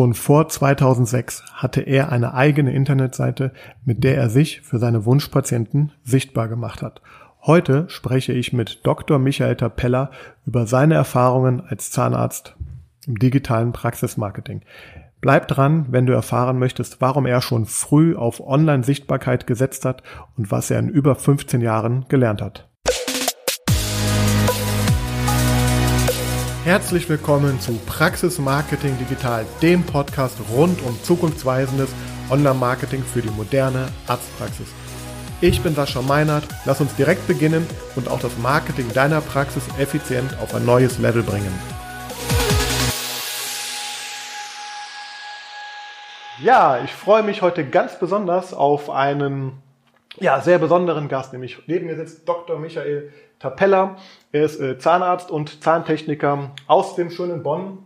Schon 0.00 0.14
vor 0.14 0.48
2006 0.48 1.44
hatte 1.52 1.82
er 1.82 2.10
eine 2.10 2.32
eigene 2.32 2.72
Internetseite, 2.72 3.52
mit 3.84 4.02
der 4.02 4.16
er 4.16 4.30
sich 4.30 4.62
für 4.62 4.78
seine 4.78 5.04
Wunschpatienten 5.04 5.92
sichtbar 6.02 6.48
gemacht 6.48 6.80
hat. 6.80 7.02
Heute 7.42 7.84
spreche 7.90 8.32
ich 8.32 8.54
mit 8.54 8.80
Dr. 8.86 9.18
Michael 9.18 9.56
Tapella 9.56 10.10
über 10.46 10.66
seine 10.66 10.94
Erfahrungen 10.94 11.60
als 11.60 11.90
Zahnarzt 11.90 12.56
im 13.06 13.18
digitalen 13.18 13.72
Praxismarketing. 13.72 14.62
Bleib 15.20 15.48
dran, 15.48 15.84
wenn 15.90 16.06
du 16.06 16.14
erfahren 16.14 16.58
möchtest, 16.58 17.02
warum 17.02 17.26
er 17.26 17.42
schon 17.42 17.66
früh 17.66 18.16
auf 18.16 18.40
Online-Sichtbarkeit 18.40 19.46
gesetzt 19.46 19.84
hat 19.84 20.02
und 20.38 20.50
was 20.50 20.70
er 20.70 20.78
in 20.78 20.88
über 20.88 21.14
15 21.14 21.60
Jahren 21.60 22.06
gelernt 22.08 22.40
hat. 22.40 22.69
Herzlich 26.64 27.08
willkommen 27.08 27.58
zu 27.58 27.72
Praxis 27.86 28.38
Marketing 28.38 28.94
Digital, 28.98 29.46
dem 29.62 29.82
Podcast 29.82 30.36
rund 30.52 30.82
um 30.82 31.02
zukunftsweisendes 31.02 31.88
Online-Marketing 32.28 33.02
für 33.02 33.22
die 33.22 33.30
moderne 33.30 33.88
Arztpraxis. 34.06 34.68
Ich 35.40 35.62
bin 35.62 35.74
Sascha 35.74 36.02
Meinert, 36.02 36.44
lass 36.66 36.82
uns 36.82 36.94
direkt 36.96 37.26
beginnen 37.26 37.66
und 37.96 38.10
auch 38.10 38.20
das 38.20 38.36
Marketing 38.36 38.92
deiner 38.92 39.22
Praxis 39.22 39.66
effizient 39.78 40.36
auf 40.42 40.54
ein 40.54 40.66
neues 40.66 40.98
Level 40.98 41.22
bringen. 41.22 41.58
Ja, 46.42 46.84
ich 46.84 46.92
freue 46.92 47.22
mich 47.22 47.40
heute 47.40 47.66
ganz 47.66 47.98
besonders 47.98 48.52
auf 48.52 48.90
einen 48.90 49.62
ja, 50.18 50.42
sehr 50.42 50.58
besonderen 50.58 51.08
Gast, 51.08 51.32
nämlich 51.32 51.62
neben 51.68 51.86
mir 51.86 51.96
sitzt 51.96 52.28
Dr. 52.28 52.58
Michael 52.58 53.10
Tapella. 53.38 53.96
Er 54.32 54.44
ist 54.44 54.60
äh, 54.60 54.78
Zahnarzt 54.78 55.30
und 55.30 55.62
Zahntechniker 55.62 56.52
aus 56.66 56.94
dem 56.94 57.10
schönen 57.10 57.42
Bonn. 57.42 57.78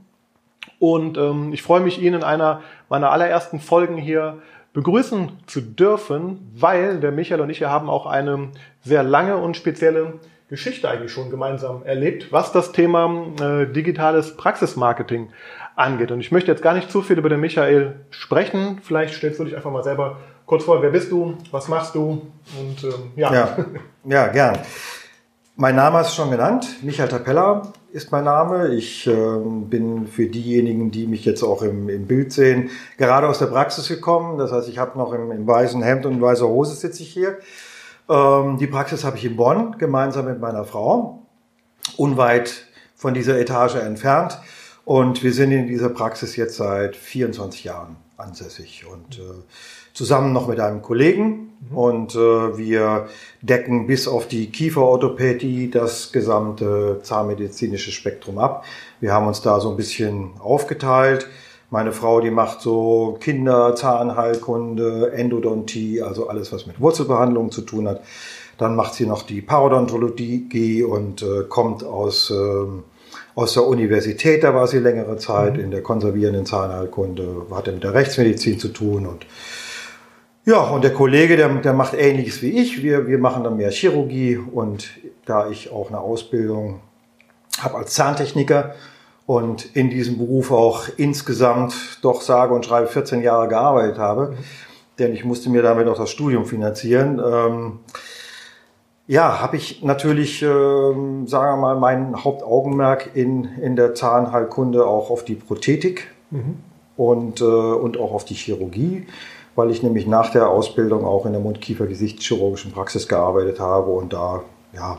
Und 0.79 1.17
ähm, 1.17 1.53
ich 1.53 1.62
freue 1.62 1.80
mich, 1.80 2.01
ihn 2.01 2.15
in 2.15 2.23
einer 2.23 2.62
meiner 2.89 3.11
allerersten 3.11 3.61
Folgen 3.61 3.97
hier 3.97 4.39
begrüßen 4.75 5.30
zu 5.47 5.61
dürfen, 5.61 6.51
weil 6.55 7.01
der 7.01 7.12
Michael 7.12 7.41
und 7.41 7.48
ich 7.48 7.59
hier 7.59 7.70
haben 7.70 7.89
auch 7.89 8.06
eine 8.06 8.51
sehr 8.83 9.03
lange 9.03 9.36
und 9.36 9.56
spezielle 9.56 10.14
Geschichte 10.51 10.91
eigentlich 10.91 11.12
schon 11.12 11.31
gemeinsam 11.31 11.83
erlebt, 11.84 12.31
was 12.31 12.53
das 12.53 12.73
Thema 12.73 13.27
äh, 13.41 13.67
digitales 13.67 14.36
Praxismarketing 14.36 15.31
angeht. 15.77 16.11
Und 16.11 16.20
ich 16.20 16.33
möchte 16.33 16.51
jetzt 16.51 16.62
gar 16.62 16.75
nicht 16.75 16.91
zu 16.91 17.03
viel 17.03 17.19
über 17.19 17.29
den 17.29 17.41
Michael 17.41 18.01
sprechen. 18.11 18.81
Vielleicht 18.83 19.14
stellst 19.14 19.41
du 19.41 19.45
dich 19.45 19.56
einfach 19.56 19.70
mal 19.70 19.83
selber 19.83 20.19
kurz 20.45 20.64
vor. 20.64 20.83
Wer 20.83 20.91
bist 20.91 21.11
du? 21.11 21.39
Was 21.51 21.69
machst 21.69 21.95
du? 21.95 22.31
Und 22.58 22.84
ähm, 22.84 23.12
ja. 23.17 23.33
ja. 23.33 23.56
Ja, 24.05 24.27
gern. 24.27 24.58
Mein 25.56 25.77
Name 25.77 26.00
ist 26.00 26.16
schon 26.16 26.33
genannt. 26.33 26.83
Michael 26.83 27.08
Tapella 27.08 27.62
ist 27.92 28.10
mein 28.10 28.24
Name. 28.24 28.74
Ich 28.74 29.06
äh, 29.06 29.14
bin 29.14 30.08
für 30.08 30.27
diejenigen, 30.27 30.91
die 30.91 31.06
mich 31.06 31.24
jetzt 31.24 31.44
auch 31.44 31.62
im, 31.62 31.88
im, 31.88 32.08
Bild 32.08 32.33
sehen, 32.33 32.70
gerade 32.98 33.28
aus 33.28 33.38
der 33.38 33.46
Praxis 33.46 33.86
gekommen. 33.86 34.36
Das 34.36 34.50
heißt, 34.50 34.69
ich 34.69 34.78
habe 34.78 34.98
noch 34.98 35.12
im, 35.12 35.30
im, 35.30 35.46
weißen 35.46 35.80
Hemd 35.80 36.06
und 36.06 36.14
in 36.14 36.20
weißer 36.20 36.48
Hose 36.48 36.74
sitze 36.74 37.05
ich 37.05 37.12
hier. 37.12 37.38
Ähm, 38.08 38.58
die 38.58 38.66
Praxis 38.66 39.05
habe 39.05 39.16
ich 39.16 39.24
in 39.24 39.36
Bonn 39.36 39.78
gemeinsam 39.78 40.24
mit 40.24 40.41
meiner 40.41 40.64
Frau, 40.64 41.22
unweit 41.96 42.66
von 42.96 43.14
dieser 43.14 43.39
Etage 43.39 43.77
entfernt. 43.77 44.41
Und 44.84 45.22
wir 45.22 45.33
sind 45.33 45.52
in 45.52 45.68
dieser 45.68 45.89
Praxis 45.89 46.34
jetzt 46.34 46.56
seit 46.56 46.96
24 46.96 47.62
Jahren 47.62 47.94
ansässig 48.16 48.86
und 48.91 49.20
äh, 49.20 49.22
zusammen 49.95 50.33
noch 50.33 50.48
mit 50.48 50.61
einem 50.61 50.83
Kollegen. 50.83 51.53
Mhm. 51.70 51.77
Und 51.77 52.14
äh, 52.14 52.59
wir 52.59 53.06
decken 53.41 53.87
bis 53.87 54.06
auf 54.06 54.28
die 54.28 54.51
Kieferorthopädie 54.51 55.70
das 55.70 56.12
gesamte 56.12 57.01
zahnmedizinische 57.03 57.92
Spektrum 57.92 58.39
ab. 58.39 58.64
Wir 59.01 59.12
haben 59.12 59.27
uns 59.27 59.41
da 59.41 59.61
so 59.61 59.70
ein 59.70 59.77
bisschen 59.77 60.33
aufgeteilt. 60.41 61.28
Meine 61.70 61.92
Frau, 61.92 62.20
die 62.20 62.31
macht 62.31 62.61
so 62.61 63.17
Kinder, 63.20 63.75
Zahnheilkunde, 63.75 65.12
Endodontie, 65.12 66.03
also 66.03 66.29
alles, 66.29 66.53
was 66.53 66.67
mit 66.67 66.81
Wurzelbehandlung 66.81 67.51
zu 67.51 67.62
tun 67.62 67.89
hat. 67.89 68.03
Dann 68.58 68.77
macht 68.77 68.95
sie 68.95 69.06
noch 69.06 69.23
die 69.23 69.41
Parodontologie 69.41 70.85
und 70.85 71.23
äh, 71.23 71.42
kommt 71.48 71.83
aus, 71.83 72.30
äh, 72.30 72.35
aus 73.35 73.55
der 73.55 73.67
Universität, 73.67 74.45
da 74.45 74.55
war 74.55 74.68
sie 74.68 74.79
längere 74.79 75.17
Zeit 75.17 75.55
mhm. 75.55 75.64
in 75.64 75.70
der 75.73 75.83
konservierenden 75.83 76.47
Zahnheilkunde, 76.47 77.47
hatte 77.51 77.73
mit 77.73 77.83
der 77.83 77.95
Rechtsmedizin 77.95 78.61
zu 78.61 78.68
tun 78.68 79.07
und 79.07 79.27
ja, 80.46 80.60
und 80.60 80.84
der 80.84 80.92
Kollege, 80.92 81.36
der, 81.36 81.48
der 81.48 81.72
macht 81.72 81.94
ähnliches 81.94 82.42
wie 82.42 82.50
ich. 82.60 82.82
Wir, 82.82 83.06
wir 83.06 83.18
machen 83.18 83.44
dann 83.44 83.56
mehr 83.56 83.70
Chirurgie 83.70 84.36
und 84.36 84.90
da 85.24 85.48
ich 85.48 85.72
auch 85.72 85.88
eine 85.88 86.00
Ausbildung 86.00 86.80
habe 87.58 87.77
als 87.77 87.94
Zahntechniker 87.94 88.74
und 89.27 89.74
in 89.74 89.88
diesem 89.88 90.18
Beruf 90.18 90.50
auch 90.50 90.88
insgesamt 90.98 91.98
doch 92.02 92.20
sage 92.20 92.52
und 92.52 92.66
schreibe 92.66 92.88
14 92.88 93.22
Jahre 93.22 93.48
gearbeitet 93.48 93.98
habe, 93.98 94.36
denn 94.98 95.14
ich 95.14 95.24
musste 95.24 95.48
mir 95.48 95.62
damit 95.62 95.88
auch 95.88 95.96
das 95.96 96.10
Studium 96.10 96.44
finanzieren. 96.44 97.22
Ähm, 97.24 97.78
ja, 99.06 99.40
habe 99.40 99.56
ich 99.56 99.82
natürlich, 99.82 100.42
ähm, 100.42 101.26
sagen 101.26 101.52
wir 101.52 101.56
mal, 101.56 101.76
mein 101.76 102.22
Hauptaugenmerk 102.22 103.11
in, 103.14 103.44
in 103.62 103.76
der 103.76 103.94
Zahnheilkunde 103.94 104.86
auch 104.86 105.11
auf 105.11 105.24
die 105.24 105.36
Prothetik 105.36 106.08
mhm. 106.30 106.56
und, 106.98 107.40
äh, 107.40 107.44
und 107.44 107.98
auch 107.98 108.12
auf 108.12 108.26
die 108.26 108.34
Chirurgie 108.34 109.06
weil 109.57 109.70
ich 109.70 109.83
nämlich 109.83 110.07
nach 110.07 110.31
der 110.31 110.48
Ausbildung 110.48 111.05
auch 111.05 111.27
in 111.27 111.33
der 111.33 111.41
Mund-Kiefer-Gesichtschirurgischen 111.41 112.73
Praxis 112.73 113.09
gearbeitet 113.09 113.61
habe 113.61 113.91
und 113.91 114.13
da, 114.13 114.42
ja, 114.73 114.98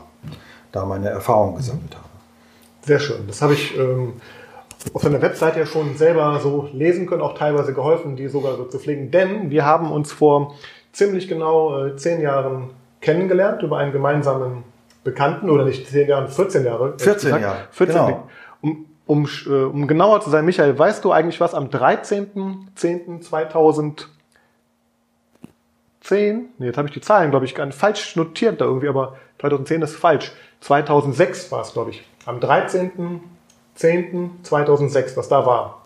da 0.72 0.84
meine 0.84 1.08
Erfahrungen 1.08 1.56
gesammelt 1.56 1.94
habe. 1.94 2.04
Sehr 2.82 3.00
schön. 3.00 3.26
Das 3.26 3.42
habe 3.42 3.54
ich 3.54 3.76
ähm, 3.76 4.14
auf 4.92 5.02
deiner 5.02 5.20
Website 5.20 5.56
ja 5.56 5.66
schon 5.66 5.96
selber 5.96 6.38
so 6.40 6.68
lesen 6.72 7.06
können, 7.06 7.22
auch 7.22 7.36
teilweise 7.36 7.74
geholfen, 7.74 8.14
die 8.16 8.28
sogar 8.28 8.56
so 8.56 8.64
zu 8.64 8.78
pflegen. 8.78 9.10
Denn 9.10 9.50
wir 9.50 9.64
haben 9.64 9.90
uns 9.90 10.12
vor 10.12 10.54
ziemlich 10.92 11.28
genau 11.28 11.86
äh, 11.86 11.96
zehn 11.96 12.20
Jahren 12.20 12.70
kennengelernt 13.00 13.62
über 13.62 13.78
einen 13.78 13.92
gemeinsamen 13.92 14.64
Bekannten 15.04 15.48
oder 15.50 15.64
nicht 15.64 15.88
zehn 15.88 16.08
Jahren, 16.08 16.28
14 16.28 16.64
Jahre. 16.64 16.94
14 16.98 17.40
Jahre. 17.40 17.58
14 17.70 17.94
genau. 17.94 18.28
Um, 18.60 18.86
um, 19.06 19.28
äh, 19.46 19.64
um 19.64 19.86
genauer 19.86 20.20
zu 20.20 20.30
sein, 20.30 20.44
Michael, 20.44 20.78
weißt 20.78 21.04
du 21.04 21.12
eigentlich, 21.12 21.40
was 21.40 21.54
am 21.54 21.66
13.10.2000 21.66 24.06
2010, 26.06 26.48
nee, 26.58 26.66
jetzt 26.66 26.78
habe 26.78 26.88
ich 26.88 26.94
die 26.94 27.00
Zahlen, 27.00 27.30
glaube 27.30 27.46
ich, 27.46 27.54
falsch 27.72 28.16
notiert 28.16 28.60
da 28.60 28.64
irgendwie, 28.64 28.88
aber 28.88 29.14
2010 29.40 29.82
ist 29.82 29.94
falsch. 29.96 30.32
2006 30.60 31.52
war 31.52 31.60
es, 31.62 31.72
glaube 31.72 31.90
ich. 31.90 32.04
Am 32.24 32.38
13.10.2006, 32.38 35.16
was 35.16 35.28
da 35.28 35.46
war. 35.46 35.82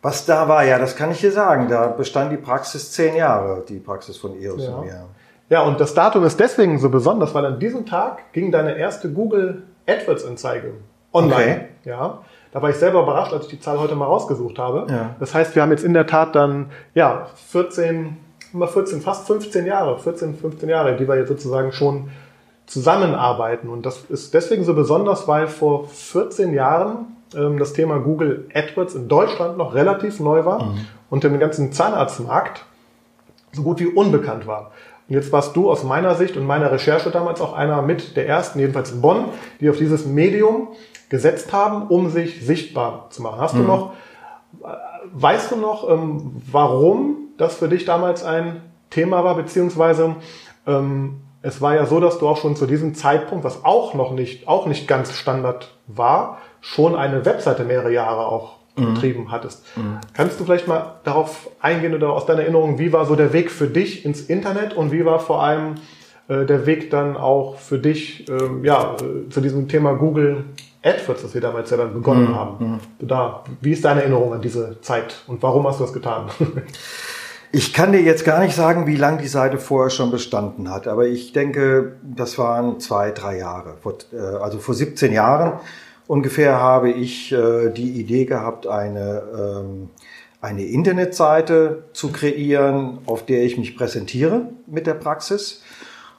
Was 0.00 0.24
da 0.26 0.48
war, 0.48 0.64
ja, 0.64 0.78
das 0.78 0.96
kann 0.96 1.10
ich 1.12 1.20
dir 1.20 1.32
sagen. 1.32 1.68
Da 1.68 1.86
bestand 1.86 2.32
die 2.32 2.36
Praxis 2.36 2.90
zehn 2.92 3.14
Jahre, 3.14 3.62
die 3.68 3.78
Praxis 3.78 4.16
von 4.16 4.34
EOS 4.40 4.64
ja. 4.64 4.74
und 4.74 4.86
mir. 4.86 5.04
Ja, 5.48 5.62
und 5.62 5.80
das 5.80 5.94
Datum 5.94 6.24
ist 6.24 6.40
deswegen 6.40 6.78
so 6.78 6.88
besonders, 6.88 7.32
weil 7.34 7.46
an 7.46 7.60
diesem 7.60 7.86
Tag 7.86 8.32
ging 8.32 8.50
deine 8.50 8.76
erste 8.76 9.12
Google 9.12 9.62
AdWords-Anzeige 9.86 10.72
online. 11.12 11.34
Okay. 11.34 11.60
Ja. 11.84 12.18
Da 12.52 12.62
war 12.62 12.70
ich 12.70 12.76
selber 12.76 13.02
überrascht, 13.02 13.32
als 13.32 13.44
ich 13.44 13.50
die 13.50 13.60
Zahl 13.60 13.78
heute 13.78 13.94
mal 13.94 14.06
rausgesucht 14.06 14.58
habe. 14.58 14.86
Ja. 14.90 15.14
Das 15.20 15.34
heißt, 15.34 15.54
wir 15.54 15.62
haben 15.62 15.70
jetzt 15.70 15.84
in 15.84 15.94
der 15.94 16.06
Tat 16.06 16.34
dann 16.34 16.72
ja 16.94 17.28
14 17.50 18.16
über 18.52 18.68
14, 18.68 19.00
fast 19.00 19.26
15 19.26 19.66
Jahre, 19.66 19.98
14, 19.98 20.36
15 20.36 20.68
Jahre, 20.68 20.96
die 20.96 21.08
wir 21.08 21.16
jetzt 21.16 21.28
sozusagen 21.28 21.72
schon 21.72 22.10
zusammenarbeiten. 22.66 23.68
Und 23.68 23.86
das 23.86 24.04
ist 24.08 24.34
deswegen 24.34 24.64
so 24.64 24.74
besonders, 24.74 25.28
weil 25.28 25.46
vor 25.46 25.88
14 25.88 26.54
Jahren 26.54 27.16
ähm, 27.34 27.58
das 27.58 27.72
Thema 27.72 27.98
Google 27.98 28.48
AdWords 28.54 28.94
in 28.94 29.08
Deutschland 29.08 29.58
noch 29.58 29.74
relativ 29.74 30.20
neu 30.20 30.44
war 30.44 30.64
mhm. 30.64 30.86
und 31.10 31.24
im 31.24 31.38
ganzen 31.38 31.72
Zahnarztmarkt 31.72 32.64
so 33.52 33.62
gut 33.62 33.80
wie 33.80 33.86
unbekannt 33.86 34.46
war. 34.46 34.72
Und 35.08 35.16
jetzt 35.16 35.32
warst 35.32 35.56
du 35.56 35.70
aus 35.70 35.84
meiner 35.84 36.14
Sicht 36.14 36.36
und 36.36 36.46
meiner 36.46 36.70
Recherche 36.72 37.10
damals 37.10 37.40
auch 37.40 37.52
einer 37.52 37.82
mit 37.82 38.16
der 38.16 38.26
ersten, 38.26 38.58
jedenfalls 38.58 38.92
in 38.92 39.00
Bonn, 39.00 39.26
die 39.60 39.68
auf 39.68 39.76
dieses 39.76 40.06
Medium 40.06 40.68
gesetzt 41.08 41.52
haben, 41.52 41.88
um 41.88 42.08
sich 42.08 42.46
sichtbar 42.46 43.08
zu 43.10 43.20
machen. 43.20 43.40
Hast 43.40 43.54
mhm. 43.54 43.58
du 43.58 43.64
noch, 43.64 43.92
äh, 44.62 44.68
weißt 45.12 45.50
du 45.50 45.56
noch, 45.56 45.90
ähm, 45.90 46.40
warum 46.50 47.16
das 47.42 47.56
für 47.56 47.68
dich 47.68 47.84
damals 47.84 48.24
ein 48.24 48.62
Thema 48.90 49.24
war, 49.24 49.34
beziehungsweise 49.34 50.16
ähm, 50.66 51.20
es 51.42 51.60
war 51.60 51.74
ja 51.74 51.86
so, 51.86 51.98
dass 51.98 52.18
du 52.18 52.28
auch 52.28 52.36
schon 52.36 52.56
zu 52.56 52.66
diesem 52.66 52.94
Zeitpunkt, 52.94 53.44
was 53.44 53.64
auch 53.64 53.94
noch 53.94 54.12
nicht, 54.12 54.46
auch 54.46 54.66
nicht 54.66 54.86
ganz 54.86 55.12
Standard 55.12 55.74
war, 55.88 56.38
schon 56.60 56.94
eine 56.94 57.24
Webseite 57.24 57.64
mehrere 57.64 57.92
Jahre 57.92 58.26
auch 58.26 58.58
mhm. 58.76 58.94
betrieben 58.94 59.32
hattest. 59.32 59.64
Mhm. 59.76 59.98
Kannst 60.14 60.38
du 60.38 60.44
vielleicht 60.44 60.68
mal 60.68 61.00
darauf 61.04 61.50
eingehen 61.60 61.94
oder 61.94 62.10
aus 62.10 62.26
deiner 62.26 62.42
Erinnerung, 62.42 62.78
wie 62.78 62.92
war 62.92 63.04
so 63.06 63.16
der 63.16 63.32
Weg 63.32 63.50
für 63.50 63.66
dich 63.66 64.04
ins 64.04 64.20
Internet 64.22 64.74
und 64.74 64.92
wie 64.92 65.04
war 65.04 65.18
vor 65.18 65.42
allem 65.42 65.74
äh, 66.28 66.44
der 66.46 66.66
Weg 66.66 66.90
dann 66.90 67.16
auch 67.16 67.56
für 67.56 67.78
dich 67.78 68.28
ähm, 68.28 68.64
ja, 68.64 68.94
äh, 68.94 69.28
zu 69.28 69.40
diesem 69.40 69.66
Thema 69.66 69.94
Google 69.94 70.44
AdWords, 70.84 71.22
das 71.22 71.34
wir 71.34 71.40
damals 71.40 71.70
ja 71.70 71.76
dann 71.76 71.92
begonnen 71.92 72.28
mhm. 72.28 72.34
haben? 72.36 72.64
Mhm. 72.64 72.80
Da, 73.00 73.42
wie 73.60 73.72
ist 73.72 73.84
deine 73.84 74.02
Erinnerung 74.02 74.32
an 74.32 74.42
diese 74.42 74.80
Zeit 74.80 75.22
und 75.26 75.42
warum 75.42 75.66
hast 75.66 75.80
du 75.80 75.84
das 75.84 75.92
getan? 75.92 76.26
Ich 77.54 77.74
kann 77.74 77.92
dir 77.92 78.00
jetzt 78.00 78.24
gar 78.24 78.40
nicht 78.40 78.56
sagen, 78.56 78.86
wie 78.86 78.96
lange 78.96 79.20
die 79.20 79.28
Seite 79.28 79.58
vorher 79.58 79.90
schon 79.90 80.10
bestanden 80.10 80.70
hat, 80.70 80.88
aber 80.88 81.06
ich 81.06 81.34
denke, 81.34 81.96
das 82.02 82.38
waren 82.38 82.80
zwei, 82.80 83.10
drei 83.10 83.36
Jahre, 83.36 83.76
äh, 84.10 84.16
also 84.16 84.58
vor 84.58 84.74
17 84.74 85.12
Jahren. 85.12 85.60
ungefähr 86.06 86.58
habe 86.58 86.90
ich 86.90 87.30
äh, 87.30 87.68
die 87.68 88.00
Idee 88.00 88.24
gehabt, 88.24 88.66
eine, 88.66 89.22
ähm, 89.38 89.90
eine 90.40 90.64
Internetseite 90.64 91.84
zu 91.92 92.10
kreieren, 92.10 93.00
auf 93.04 93.26
der 93.26 93.42
ich 93.42 93.58
mich 93.58 93.76
präsentiere 93.76 94.48
mit 94.66 94.86
der 94.86 94.94
Praxis. 94.94 95.62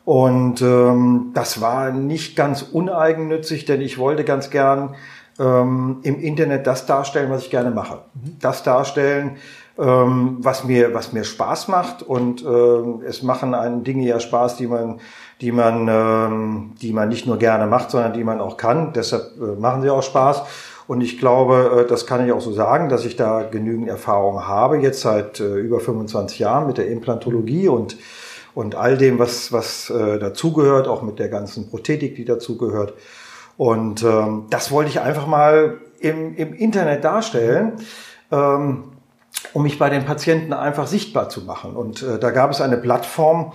Und 0.05 0.61
ähm, 0.61 1.31
das 1.33 1.61
war 1.61 1.89
nicht 1.89 2.35
ganz 2.35 2.61
uneigennützig, 2.61 3.65
denn 3.65 3.81
ich 3.81 3.97
wollte 3.97 4.23
ganz 4.23 4.51
gern 4.51 4.95
ähm, 5.39 5.97
im 6.03 6.19
Internet 6.21 6.67
das 6.67 6.85
darstellen, 6.85 7.31
was 7.31 7.43
ich 7.43 7.49
gerne 7.49 7.71
mache. 7.71 8.01
Mhm. 8.13 8.37
Das 8.39 8.61
darstellen, 8.61 9.37
ähm, 9.77 10.37
was 10.39 10.63
mir 10.63 10.93
was 10.93 11.13
mir 11.13 11.23
Spaß 11.23 11.67
macht 11.67 12.03
und 12.03 12.43
ähm, 12.43 13.01
es 13.07 13.23
machen 13.23 13.55
einen 13.55 13.83
Dinge 13.83 14.05
ja 14.05 14.19
Spaß, 14.19 14.57
die 14.57 14.67
man 14.67 14.99
die 15.41 15.51
man 15.51 15.87
ähm, 15.89 16.71
die 16.81 16.93
man 16.93 17.09
nicht 17.09 17.25
nur 17.25 17.37
gerne 17.37 17.65
macht, 17.65 17.91
sondern 17.91 18.13
die 18.13 18.23
man 18.23 18.39
auch 18.39 18.57
kann. 18.57 18.93
Deshalb 18.93 19.31
äh, 19.39 19.59
machen 19.59 19.81
sie 19.81 19.89
auch 19.89 20.03
Spaß. 20.03 20.43
Und 20.87 21.01
ich 21.01 21.17
glaube, 21.17 21.83
äh, 21.85 21.89
das 21.89 22.05
kann 22.05 22.25
ich 22.25 22.31
auch 22.31 22.41
so 22.41 22.51
sagen, 22.51 22.89
dass 22.89 23.05
ich 23.05 23.15
da 23.15 23.43
genügend 23.43 23.87
Erfahrung 23.87 24.47
habe, 24.47 24.77
jetzt 24.77 25.01
seit 25.01 25.39
äh, 25.39 25.55
über 25.55 25.79
25 25.79 26.39
Jahren 26.39 26.67
mit 26.67 26.77
der 26.77 26.87
Implantologie 26.87 27.67
und, 27.67 27.97
und 28.53 28.75
all 28.75 28.97
dem, 28.97 29.17
was, 29.17 29.51
was 29.51 29.89
äh, 29.89 30.19
dazugehört, 30.19 30.87
auch 30.87 31.01
mit 31.01 31.19
der 31.19 31.29
ganzen 31.29 31.69
Prothetik, 31.69 32.15
die 32.15 32.25
dazugehört. 32.25 32.93
Und 33.57 34.03
ähm, 34.03 34.45
das 34.49 34.71
wollte 34.71 34.89
ich 34.89 34.99
einfach 34.99 35.27
mal 35.27 35.77
im, 35.99 36.35
im 36.35 36.53
Internet 36.53 37.03
darstellen. 37.03 37.73
Ähm, 38.31 38.92
um 39.51 39.63
mich 39.63 39.77
bei 39.77 39.89
den 39.89 40.05
Patienten 40.05 40.53
einfach 40.53 40.87
sichtbar 40.87 41.29
zu 41.29 41.41
machen. 41.41 41.75
Und 41.75 42.01
äh, 42.01 42.19
da 42.19 42.31
gab 42.31 42.51
es 42.51 42.61
eine 42.61 42.77
Plattform, 42.77 43.51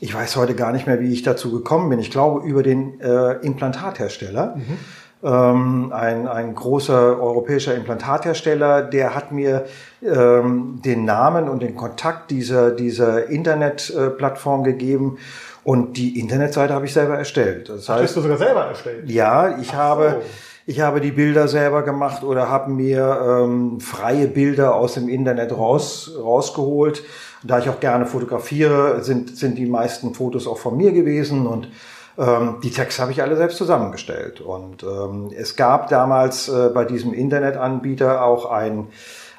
ich 0.00 0.14
weiß 0.14 0.36
heute 0.36 0.54
gar 0.54 0.72
nicht 0.72 0.86
mehr, 0.86 1.00
wie 1.00 1.12
ich 1.12 1.22
dazu 1.22 1.52
gekommen 1.52 1.90
bin. 1.90 1.98
Ich 1.98 2.10
glaube, 2.10 2.46
über 2.46 2.62
den 2.62 3.00
äh, 3.00 3.32
Implantathersteller. 3.44 4.56
Mhm. 4.56 4.78
Ähm, 5.22 5.92
ein, 5.92 6.26
ein 6.26 6.54
großer 6.54 7.20
europäischer 7.20 7.74
Implantathersteller, 7.74 8.82
der 8.82 9.14
hat 9.14 9.32
mir 9.32 9.66
ähm, 10.02 10.80
den 10.82 11.04
Namen 11.04 11.50
und 11.50 11.60
den 11.60 11.76
Kontakt 11.76 12.30
dieser, 12.30 12.70
dieser 12.70 13.28
Internetplattform 13.28 14.64
gegeben. 14.64 15.18
Und 15.62 15.98
die 15.98 16.18
Internetseite 16.18 16.72
habe 16.72 16.86
ich 16.86 16.94
selber 16.94 17.18
erstellt. 17.18 17.68
Das 17.68 17.86
heißt, 17.86 18.02
hast 18.02 18.16
du 18.16 18.22
sogar 18.22 18.38
selber 18.38 18.64
erstellt? 18.64 19.10
Ja, 19.10 19.58
ich 19.58 19.72
Ach 19.72 19.76
habe, 19.76 20.16
so. 20.22 20.26
Ich 20.70 20.80
habe 20.80 21.00
die 21.00 21.10
Bilder 21.10 21.48
selber 21.48 21.82
gemacht 21.82 22.22
oder 22.22 22.48
habe 22.48 22.70
mir 22.70 23.20
ähm, 23.26 23.80
freie 23.80 24.28
Bilder 24.28 24.76
aus 24.76 24.94
dem 24.94 25.08
Internet 25.08 25.50
raus, 25.50 26.12
rausgeholt. 26.16 27.02
Da 27.42 27.58
ich 27.58 27.68
auch 27.68 27.80
gerne 27.80 28.06
fotografiere, 28.06 29.02
sind, 29.02 29.36
sind 29.36 29.58
die 29.58 29.66
meisten 29.66 30.14
Fotos 30.14 30.46
auch 30.46 30.58
von 30.58 30.76
mir 30.76 30.92
gewesen 30.92 31.48
und 31.48 31.68
ähm, 32.16 32.58
die 32.62 32.70
Texte 32.70 33.02
habe 33.02 33.10
ich 33.10 33.20
alle 33.20 33.36
selbst 33.36 33.56
zusammengestellt. 33.56 34.40
Und 34.40 34.84
ähm, 34.84 35.32
es 35.36 35.56
gab 35.56 35.88
damals 35.88 36.48
äh, 36.48 36.70
bei 36.72 36.84
diesem 36.84 37.14
Internetanbieter 37.14 38.24
auch 38.24 38.48
ein, 38.48 38.86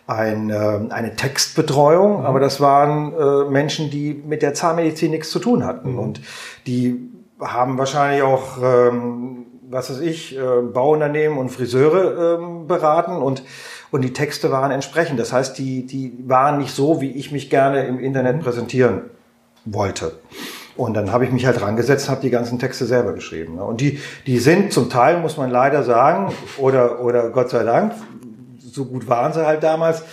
ein, 0.07 0.49
äh, 0.49 0.79
eine 0.89 1.15
Textbetreuung, 1.15 2.19
mhm. 2.19 2.25
aber 2.25 2.41
das 2.41 2.59
waren 2.59 3.13
äh, 3.13 3.49
Menschen, 3.49 3.89
die 3.89 4.21
mit 4.27 4.41
der 4.41 4.53
Zahnmedizin 4.53 5.11
nichts 5.11 5.29
zu 5.29 5.39
tun 5.39 5.65
hatten. 5.65 5.93
Mhm. 5.93 5.99
Und 5.99 6.21
die 6.67 7.09
haben 7.39 7.77
wahrscheinlich 7.77 8.21
auch, 8.21 8.57
ähm, 8.61 9.40
was 9.71 9.89
weiß 9.89 9.99
ich, 10.01 10.37
äh, 10.37 10.41
Bauunternehmen 10.61 11.37
und 11.37 11.49
Friseure 11.49 12.39
ähm, 12.39 12.67
beraten 12.67 13.21
und 13.21 13.43
und 13.91 14.03
die 14.03 14.13
Texte 14.13 14.51
waren 14.51 14.71
entsprechend. 14.71 15.19
Das 15.19 15.33
heißt, 15.33 15.57
die, 15.57 15.85
die 15.85 16.13
waren 16.25 16.57
nicht 16.57 16.73
so, 16.73 17.01
wie 17.01 17.11
ich 17.11 17.31
mich 17.31 17.49
gerne 17.49 17.85
im 17.85 17.99
Internet 17.99 18.37
mhm. 18.37 18.41
präsentieren 18.41 19.01
wollte. 19.65 20.13
Und 20.77 20.93
dann 20.93 21.11
habe 21.11 21.25
ich 21.25 21.31
mich 21.31 21.45
halt 21.45 21.61
rangesetzt 21.61 22.07
und 22.07 22.11
habe 22.11 22.21
die 22.21 22.29
ganzen 22.29 22.57
Texte 22.57 22.85
selber 22.85 23.13
geschrieben. 23.13 23.55
Ne? 23.55 23.63
Und 23.63 23.81
die, 23.81 23.99
die 24.25 24.39
sind 24.39 24.71
zum 24.71 24.89
Teil, 24.89 25.19
muss 25.19 25.37
man 25.37 25.51
leider 25.51 25.83
sagen, 25.83 26.33
oder, 26.57 27.01
oder 27.01 27.29
Gott 27.29 27.49
sei 27.49 27.63
Dank, 27.63 27.93
so 28.59 28.85
gut 28.85 29.07
waren 29.09 29.33
sie 29.33 29.45
halt 29.45 29.61
damals, 29.63 30.03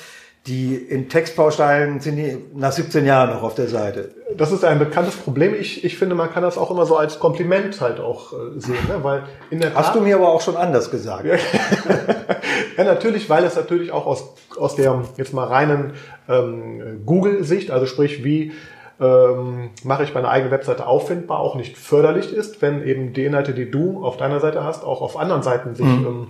die 0.49 0.75
in 0.75 1.09
Textbausteinen 1.09 2.01
sind 2.01 2.17
die 2.17 2.39
nach 2.55 2.73
17 2.73 3.05
Jahren 3.05 3.31
noch 3.31 3.43
auf 3.43 3.55
der 3.55 3.69
Seite. 3.69 4.11
Das 4.37 4.51
ist 4.51 4.65
ein 4.65 4.79
bekanntes 4.79 5.17
Problem. 5.17 5.55
Ich, 5.55 5.85
ich 5.85 5.99
finde, 5.99 6.15
man 6.15 6.33
kann 6.33 6.43
das 6.43 6.57
auch 6.57 6.71
immer 6.71 6.87
so 6.87 6.97
als 6.97 7.19
Kompliment 7.19 7.81
halt 7.81 8.01
auch 8.01 8.33
äh, 8.33 8.59
sehen, 8.59 8.87
ne? 8.89 9.03
weil 9.03 9.25
in 9.51 9.61
der 9.61 9.75
Tat, 9.75 9.87
Hast 9.87 9.95
du 9.95 10.01
mir 10.01 10.17
aber 10.17 10.29
auch 10.29 10.41
schon 10.41 10.57
anders 10.57 10.91
gesagt. 10.91 11.27
ja, 12.77 12.85
natürlich, 12.85 13.29
weil 13.29 13.45
es 13.45 13.57
natürlich 13.57 13.93
auch 13.93 14.07
aus, 14.07 14.35
aus 14.59 14.75
der 14.75 15.03
jetzt 15.17 15.35
mal 15.35 15.45
reinen 15.45 15.93
ähm, 16.29 17.03
Google-Sicht, 17.05 17.71
also 17.71 17.87
sprich, 17.87 18.25
wie 18.25 18.53
ähm, 19.01 19.71
mache 19.85 20.03
ich 20.03 20.15
meine 20.15 20.29
eigene 20.29 20.51
Webseite 20.51 20.87
auffindbar, 20.87 21.39
auch 21.41 21.55
nicht 21.55 21.77
förderlich 21.77 22.33
ist, 22.33 22.63
wenn 22.63 22.83
eben 22.83 23.13
die 23.13 23.25
Inhalte, 23.25 23.53
die 23.53 23.71
du 23.71 24.05
auf 24.05 24.17
deiner 24.17 24.41
Seite 24.41 24.65
hast, 24.65 24.83
auch 24.85 25.03
auf 25.03 25.17
anderen 25.17 25.43
Seiten 25.43 25.75
sich 25.75 25.87
mhm. 25.87 26.07
ähm, 26.07 26.27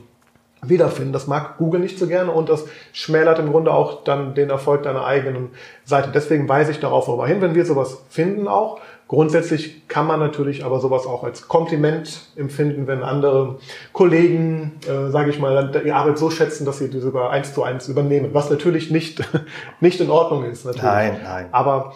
wiederfinden. 0.62 1.12
Das 1.12 1.26
mag 1.26 1.58
Google 1.58 1.80
nicht 1.80 1.98
so 1.98 2.06
gerne 2.06 2.32
und 2.32 2.48
das 2.48 2.64
schmälert 2.92 3.38
im 3.38 3.50
Grunde 3.50 3.72
auch 3.72 4.04
dann 4.04 4.34
den 4.34 4.50
Erfolg 4.50 4.82
deiner 4.82 5.04
eigenen 5.04 5.50
Seite. 5.84 6.10
Deswegen 6.12 6.48
weise 6.48 6.70
ich 6.70 6.80
darauf 6.80 7.08
immer 7.08 7.26
hin, 7.26 7.40
wenn 7.40 7.54
wir 7.54 7.64
sowas 7.64 8.02
finden 8.08 8.48
auch. 8.48 8.80
Grundsätzlich 9.08 9.88
kann 9.88 10.06
man 10.06 10.20
natürlich 10.20 10.66
aber 10.66 10.80
sowas 10.80 11.06
auch 11.06 11.24
als 11.24 11.48
Kompliment 11.48 12.28
empfinden, 12.36 12.86
wenn 12.86 13.02
andere 13.02 13.56
Kollegen, 13.94 14.72
äh, 14.86 15.10
sage 15.10 15.30
ich 15.30 15.38
mal, 15.38 15.72
die 15.82 15.92
Arbeit 15.92 16.18
so 16.18 16.28
schätzen, 16.28 16.66
dass 16.66 16.76
sie 16.76 16.90
das 16.90 17.02
sogar 17.02 17.30
eins 17.30 17.54
zu 17.54 17.62
eins 17.62 17.88
übernehmen, 17.88 18.34
was 18.34 18.50
natürlich 18.50 18.90
nicht, 18.90 19.26
nicht 19.80 20.00
in 20.02 20.10
Ordnung 20.10 20.44
ist. 20.44 20.66
Natürlich. 20.66 20.84
Nein, 20.84 21.20
nein. 21.24 21.46
Aber 21.52 21.94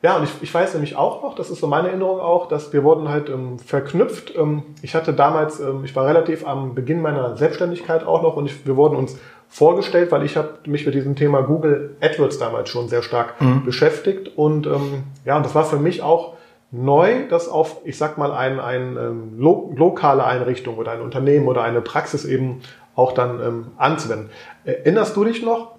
ja, 0.00 0.16
und 0.16 0.24
ich, 0.24 0.30
ich 0.42 0.54
weiß 0.54 0.74
nämlich 0.74 0.94
auch 0.94 1.22
noch, 1.22 1.34
das 1.34 1.50
ist 1.50 1.60
so 1.60 1.66
meine 1.66 1.88
Erinnerung 1.88 2.20
auch, 2.20 2.46
dass 2.46 2.72
wir 2.72 2.84
wurden 2.84 3.08
halt 3.08 3.28
ähm, 3.28 3.58
verknüpft. 3.58 4.32
Ähm, 4.36 4.62
ich 4.80 4.94
hatte 4.94 5.12
damals, 5.12 5.58
ähm, 5.58 5.84
ich 5.84 5.96
war 5.96 6.06
relativ 6.06 6.46
am 6.46 6.74
Beginn 6.74 7.02
meiner 7.02 7.36
Selbstständigkeit 7.36 8.06
auch 8.06 8.22
noch 8.22 8.36
und 8.36 8.46
ich, 8.46 8.64
wir 8.64 8.76
wurden 8.76 8.94
uns 8.94 9.18
vorgestellt, 9.48 10.12
weil 10.12 10.24
ich 10.24 10.36
habe 10.36 10.50
mich 10.66 10.86
mit 10.86 10.94
diesem 10.94 11.16
Thema 11.16 11.42
Google 11.42 11.96
AdWords 12.00 12.38
damals 12.38 12.68
schon 12.68 12.88
sehr 12.88 13.02
stark 13.02 13.40
mhm. 13.40 13.64
beschäftigt 13.64 14.36
und 14.36 14.66
ähm, 14.66 15.02
ja, 15.24 15.36
und 15.36 15.44
das 15.44 15.54
war 15.54 15.64
für 15.64 15.78
mich 15.78 16.02
auch 16.02 16.34
neu, 16.70 17.26
das 17.28 17.48
auf, 17.48 17.78
ich 17.84 17.96
sag 17.96 18.18
mal, 18.18 18.30
ein, 18.30 18.60
ein 18.60 18.96
ähm, 18.96 19.32
lo 19.38 19.72
lokale 19.74 20.24
Einrichtung 20.24 20.76
oder 20.76 20.92
ein 20.92 21.00
Unternehmen 21.00 21.48
oder 21.48 21.62
eine 21.62 21.80
Praxis 21.80 22.24
eben 22.24 22.60
auch 22.94 23.12
dann 23.12 23.40
ähm, 23.40 23.66
anzuwenden. 23.78 24.30
Erinnerst 24.64 25.16
du 25.16 25.24
dich 25.24 25.42
noch? 25.42 25.72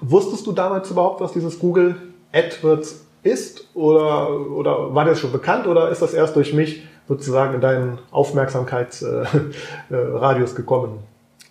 Wusstest 0.00 0.46
du 0.46 0.52
damals 0.52 0.90
überhaupt, 0.90 1.20
was 1.20 1.32
dieses 1.32 1.58
Google 1.58 1.96
AdWords 2.32 3.01
ist? 3.22 3.68
Oder, 3.74 4.30
oder 4.50 4.94
war 4.94 5.04
das 5.04 5.20
schon 5.20 5.32
bekannt 5.32 5.66
oder 5.66 5.90
ist 5.90 6.00
das 6.02 6.14
erst 6.14 6.36
durch 6.36 6.52
mich 6.52 6.86
sozusagen 7.08 7.54
in 7.54 7.60
deinen 7.60 7.98
Aufmerksamkeitsradius 8.10 10.54
gekommen? 10.54 11.00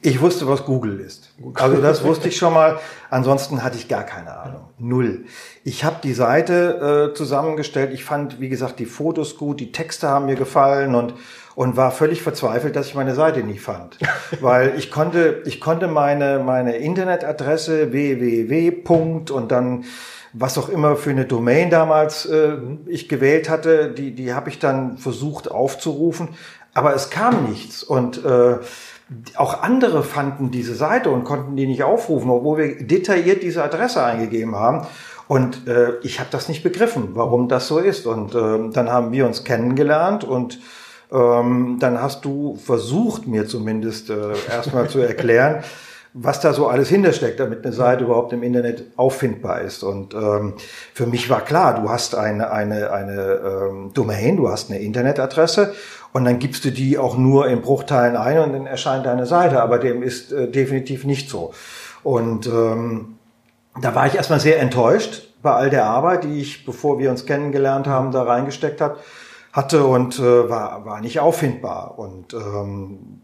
Ich 0.03 0.19
wusste, 0.19 0.47
was 0.47 0.65
Google 0.65 1.00
ist. 1.00 1.31
Also 1.53 1.79
das 1.79 2.03
wusste 2.07 2.27
ich 2.27 2.35
schon 2.35 2.53
mal. 2.53 2.79
Ansonsten 3.12 3.63
hatte 3.63 3.77
ich 3.77 3.88
gar 3.88 4.03
keine 4.03 4.35
Ahnung. 4.35 4.62
Null. 4.80 5.25
Ich 5.63 5.83
habe 5.83 5.97
die 6.04 6.13
Seite 6.13 7.11
äh, 7.11 7.16
zusammengestellt. 7.16 7.92
Ich 7.94 8.04
fand, 8.04 8.40
wie 8.40 8.49
gesagt, 8.49 8.80
die 8.80 8.87
Fotos 8.87 9.37
gut, 9.37 9.59
die 9.59 9.71
Texte 9.71 10.07
haben 10.07 10.25
mir 10.25 10.35
gefallen 10.35 10.95
und 10.95 11.13
und 11.54 11.75
war 11.75 11.92
völlig 11.92 12.21
verzweifelt, 12.21 12.78
dass 12.78 12.87
ich 12.87 12.95
meine 12.95 13.13
Seite 13.13 13.44
nicht 13.44 13.61
fand, 13.61 13.97
weil 14.42 14.73
ich 14.78 14.90
konnte 14.90 15.44
ich 15.45 15.59
konnte 15.59 15.87
meine 15.87 16.40
meine 16.40 16.78
Internetadresse 16.78 17.92
www. 17.92 18.71
und 19.31 19.51
dann 19.51 19.83
was 20.33 20.57
auch 20.57 20.69
immer 20.69 20.95
für 20.95 21.09
eine 21.09 21.26
Domain 21.26 21.69
damals 21.69 22.26
äh, 22.26 22.57
ich 22.85 23.09
gewählt 23.09 23.50
hatte, 23.50 23.92
die, 23.92 24.16
die 24.16 24.33
habe 24.33 24.50
ich 24.50 24.59
dann 24.59 24.97
versucht 24.97 25.52
aufzurufen, 25.52 26.30
aber 26.73 26.95
es 26.95 27.09
kam 27.09 27.50
nichts. 27.50 27.83
Und 27.83 28.23
äh, 28.23 28.57
auch 29.35 29.61
andere 29.61 30.04
fanden 30.04 30.52
diese 30.52 30.76
Seite 30.76 31.09
und 31.09 31.26
konnten 31.26 31.56
die 31.56 31.68
nicht 31.68 31.83
aufrufen, 31.83 32.30
obwohl 32.30 32.57
wir 32.57 32.88
detailliert 32.88 33.44
diese 33.44 33.64
Adresse 33.64 34.04
eingegeben 34.04 34.56
haben. 34.56 34.88
Und 35.28 35.68
äh, 35.68 35.94
ich 36.02 36.19
habe 36.19 36.30
das 36.31 36.50
nicht 36.50 36.64
begriffen, 36.64 37.09
warum 37.14 37.47
das 37.47 37.68
so 37.68 37.80
ist. 37.80 38.06
Und 38.06 38.35
äh, 38.35 38.69
dann 38.71 38.90
haben 38.90 39.11
wir 39.11 39.26
uns 39.26 39.44
kennengelernt 39.44 40.23
und 40.23 40.59
ähm, 41.11 41.78
dann 41.80 42.02
hast 42.02 42.23
du 42.23 42.56
versucht, 42.56 43.28
mir 43.28 43.47
zumindest 43.47 44.09
äh, 44.09 44.33
erstmal 44.50 44.90
zu 44.90 45.00
erklären, 45.00 45.64
was 46.13 46.41
da 46.41 46.53
so 46.53 46.68
alles 46.68 46.89
hintersteckt, 46.89 47.39
damit 47.39 47.63
eine 47.63 47.73
Seite 47.73 48.03
überhaupt 48.03 48.33
im 48.33 48.44
Internet 48.44 48.83
auffindbar 48.97 49.61
ist. 49.61 49.81
Und 49.83 50.13
ähm, 50.13 50.56
für 50.94 51.06
mich 51.06 51.30
war 51.30 51.41
klar, 51.41 51.81
du 51.81 51.89
hast 51.89 52.15
eine, 52.15 52.51
eine, 52.51 52.91
eine 52.91 53.21
ähm, 53.21 53.91
Domain, 53.94 54.37
du 54.37 54.49
hast 54.49 54.69
eine 54.69 54.80
Internetadresse 54.80 55.73
und 56.11 56.25
dann 56.25 56.39
gibst 56.39 56.65
du 56.65 56.71
die 56.71 56.97
auch 56.97 57.18
nur 57.18 57.47
in 57.47 57.61
Bruchteilen 57.61 58.18
ein 58.18 58.39
und 58.39 58.53
dann 58.53 58.65
erscheint 58.65 59.06
deine 59.06 59.25
Seite. 59.25 59.61
Aber 59.61 59.80
dem 59.80 60.03
ist 60.03 60.33
äh, 60.33 60.49
definitiv 60.49 61.06
nicht 61.06 61.30
so. 61.30 61.53
Und 62.03 62.45
ähm, 62.47 63.15
da 63.81 63.95
war 63.95 64.07
ich 64.07 64.15
erstmal 64.15 64.41
sehr 64.41 64.59
enttäuscht 64.59 65.30
bei 65.41 65.53
all 65.53 65.69
der 65.69 65.85
Arbeit, 65.85 66.25
die 66.25 66.41
ich, 66.41 66.65
bevor 66.65 66.99
wir 66.99 67.09
uns 67.09 67.25
kennengelernt 67.25 67.87
haben, 67.87 68.11
da 68.11 68.23
reingesteckt 68.23 68.81
hat, 68.81 68.97
hatte 69.53 69.85
und 69.85 70.19
äh, 70.19 70.49
war, 70.49 70.85
war 70.85 70.99
nicht 70.99 71.21
auffindbar. 71.21 71.97
Und 71.97 72.33
ähm, 72.33 73.20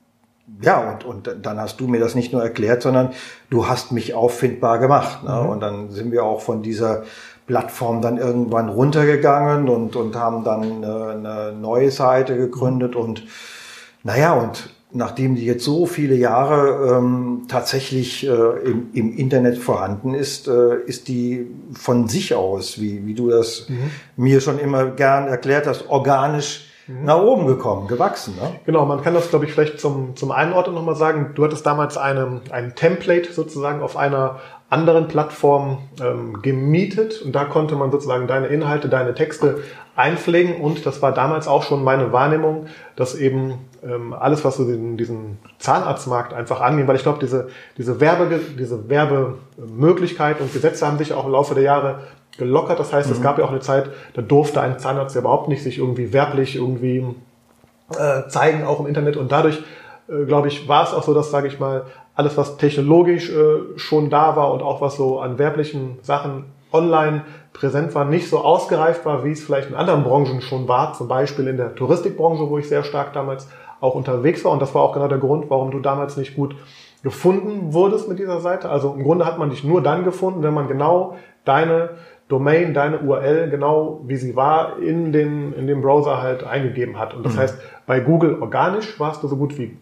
ja, 0.62 0.92
und, 0.92 1.04
und 1.06 1.46
dann 1.46 1.60
hast 1.60 1.80
du 1.80 1.88
mir 1.88 2.00
das 2.00 2.16
nicht 2.16 2.34
nur 2.34 2.42
erklärt, 2.42 2.82
sondern 2.82 3.12
du 3.50 3.68
hast 3.68 3.92
mich 3.92 4.14
auffindbar 4.14 4.80
gemacht. 4.80 5.24
Ne? 5.24 5.42
Mhm. 5.44 5.50
Und 5.50 5.60
dann 5.60 5.90
sind 5.92 6.12
wir 6.12 6.24
auch 6.24 6.42
von 6.42 6.62
dieser 6.64 7.04
Plattform 7.46 8.02
dann 8.02 8.18
irgendwann 8.18 8.70
runtergegangen 8.70 9.70
und, 9.70 9.96
und 9.96 10.16
haben 10.16 10.44
dann 10.44 10.84
eine, 10.84 11.08
eine 11.08 11.52
neue 11.54 11.92
Seite 11.92 12.36
gegründet 12.36 12.96
und 12.96 13.24
naja, 14.04 14.34
und 14.34 14.70
nachdem 14.92 15.36
die 15.36 15.46
jetzt 15.46 15.64
so 15.64 15.86
viele 15.86 16.16
Jahre 16.16 16.98
ähm, 16.98 17.46
tatsächlich 17.48 18.26
äh, 18.26 18.30
im, 18.30 18.90
im, 18.94 19.18
Internet 19.18 19.58
vorhanden 19.58 20.14
ist, 20.14 20.48
äh, 20.48 20.78
ist 20.86 21.08
die 21.08 21.48
von 21.74 22.08
sich 22.08 22.34
aus, 22.34 22.80
wie, 22.80 23.06
wie 23.06 23.14
du 23.14 23.30
das 23.30 23.68
mhm. 23.70 23.92
mir 24.16 24.40
schon 24.42 24.60
immer 24.60 24.86
gern 24.88 25.28
erklärt 25.28 25.68
hast, 25.68 25.90
organisch 25.90 26.67
mhm. 26.88 27.06
nach 27.06 27.22
oben 27.22 27.48
gekommen, 27.48 27.88
gewachsen. 27.88 28.36
Ne? 28.36 28.60
Genau, 28.65 28.86
man 28.86 29.01
kann 29.01 29.13
das, 29.13 29.29
glaube 29.29 29.46
ich, 29.46 29.53
vielleicht 29.53 29.79
zum, 29.79 30.15
zum 30.15 30.32
Einordnen 30.32 30.75
nochmal 30.75 30.96
sagen. 30.96 31.32
Du 31.36 31.44
hattest 31.44 31.65
damals 31.65 31.98
eine, 31.98 32.41
ein 32.51 32.75
Template 32.75 33.32
sozusagen 33.32 33.82
auf 33.82 33.98
einer 33.98 34.39
anderen 34.70 35.08
Plattformen 35.08 35.77
ähm, 36.01 36.41
gemietet 36.41 37.22
und 37.22 37.34
da 37.34 37.46
konnte 37.46 37.75
man 37.75 37.89
sozusagen 37.89 38.27
deine 38.27 38.48
Inhalte, 38.48 38.89
deine 38.89 39.13
Texte 39.13 39.63
einpflegen 39.96 40.60
und 40.62 40.86
das 40.86 41.01
war 41.01 41.13
damals 41.13 41.48
auch 41.48 41.63
schon 41.63 41.84
meine 41.84 42.12
Wahrnehmung, 42.12 42.67
dass 42.98 43.15
eben 43.15 43.65
ähm, 43.82 44.13
alles, 44.13 44.44
was 44.44 44.58
so 44.58 44.65
diesen, 44.65 44.98
diesen 44.98 45.39
Zahnarztmarkt 45.58 46.34
einfach 46.34 46.60
angeht, 46.60 46.88
weil 46.88 46.98
ich 46.98 47.03
glaube, 47.03 47.20
diese, 47.20 47.48
diese, 47.77 48.01
Werbe, 48.01 48.39
diese 48.60 48.89
Werbemöglichkeit 48.89 50.41
und 50.41 50.51
Gesetze 50.51 50.86
haben 50.86 50.98
sich 50.98 51.13
auch 51.13 51.25
im 51.25 51.32
Laufe 51.32 51.56
der 51.56 51.63
Jahre 51.63 52.00
gelockert. 52.38 52.79
Das 52.79 52.94
heißt, 52.94 53.10
mhm. 53.10 53.15
es 53.15 53.22
gab 53.22 53.38
ja 53.38 53.46
auch 53.46 53.51
eine 53.51 53.60
Zeit, 53.60 53.89
da 54.13 54.22
durfte 54.22 54.62
ein 54.62 54.79
Zahnarzt 54.79 55.15
ja 55.15 55.22
überhaupt 55.22 55.48
nicht 55.48 55.63
sich 55.63 55.77
irgendwie 55.77 56.13
werblich 56.13 56.56
irgendwie 56.56 57.06
äh, 57.98 58.27
zeigen, 58.27 58.63
auch 58.65 58.79
im 58.79 58.88
Internet 58.88 59.17
und 59.17 59.32
dadurch 59.32 59.63
äh, 60.10 60.25
glaube 60.25 60.48
ich, 60.48 60.67
war 60.67 60.84
es 60.84 60.94
auch 60.94 61.03
so, 61.03 61.13
dass, 61.13 61.32
sage 61.32 61.48
ich 61.48 61.60
mal, 61.60 61.86
alles, 62.15 62.38
was 62.38 62.58
technologisch 62.58 63.29
äh, 63.29 63.77
schon 63.77 64.10
da 64.10 64.36
war 64.36 64.51
und 64.53 64.62
auch 64.62 64.82
was 64.82 64.96
so 64.96 65.20
an 65.20 65.38
werblichen 65.38 66.00
Sachen 66.01 66.46
online 66.72 67.24
präsent 67.53 67.96
war, 67.96 68.06
nicht 68.06 68.29
so 68.29 68.39
ausgereift 68.39 69.06
war, 69.06 69.24
wie 69.24 69.32
es 69.32 69.44
vielleicht 69.44 69.70
in 69.70 69.75
anderen 69.75 70.03
Branchen 70.03 70.41
schon 70.41 70.67
war, 70.67 70.94
zum 70.94 71.08
Beispiel 71.08 71.48
in 71.48 71.58
der 71.58 71.75
Touristikbranche, 71.75 72.50
wo 72.50 72.58
ich 72.58 72.67
sehr 72.67 72.84
stark 72.84 73.13
damals 73.13 73.48
auch 73.79 73.96
unterwegs 73.96 74.44
war. 74.44 74.51
Und 74.51 74.62
das 74.62 74.74
war 74.74 74.82
auch 74.82 74.94
genau 74.94 75.08
der 75.08 75.20
Grund, 75.20 75.50
warum 75.50 75.72
du 75.72 75.79
damals 75.79 76.17
nicht 76.17 76.36
gut 76.36 76.56
gefunden 77.03 77.74
wurdest 77.74 78.10
mit 78.10 78.20
dieser 78.20 78.41
Seite. 78.41 78.70
Also 78.70 78.94
im 78.94 79.03
Grunde 79.03 79.25
hat 79.25 79.38
man 79.38 79.50
dich 79.50 79.63
nur 79.63 79.82
dann 79.82 80.03
gefunden, 80.03 80.44
wenn 80.44 80.53
man 80.53 80.67
genau 80.67 81.15
deine 81.46 81.91
Domain, 82.27 82.74
deine 82.74 83.00
URL, 83.00 83.50
genau 83.50 84.01
wie 84.05 84.17
sie 84.17 84.36
war, 84.36 84.79
in 84.79 85.13
den, 85.13 85.53
in 85.53 85.67
dem 85.67 85.81
Browser 85.81 86.22
halt 86.22 86.43
eingegeben 86.43 87.00
hat. 87.00 87.13
Und 87.13 87.25
das 87.25 87.36
mhm. 87.36 87.39
heißt, 87.39 87.57
bei 87.86 88.00
Google 88.01 88.41
organisch 88.41 89.00
warst 89.00 89.24
du 89.24 89.27
so 89.27 89.38
gut 89.38 89.57
wie 89.57 89.77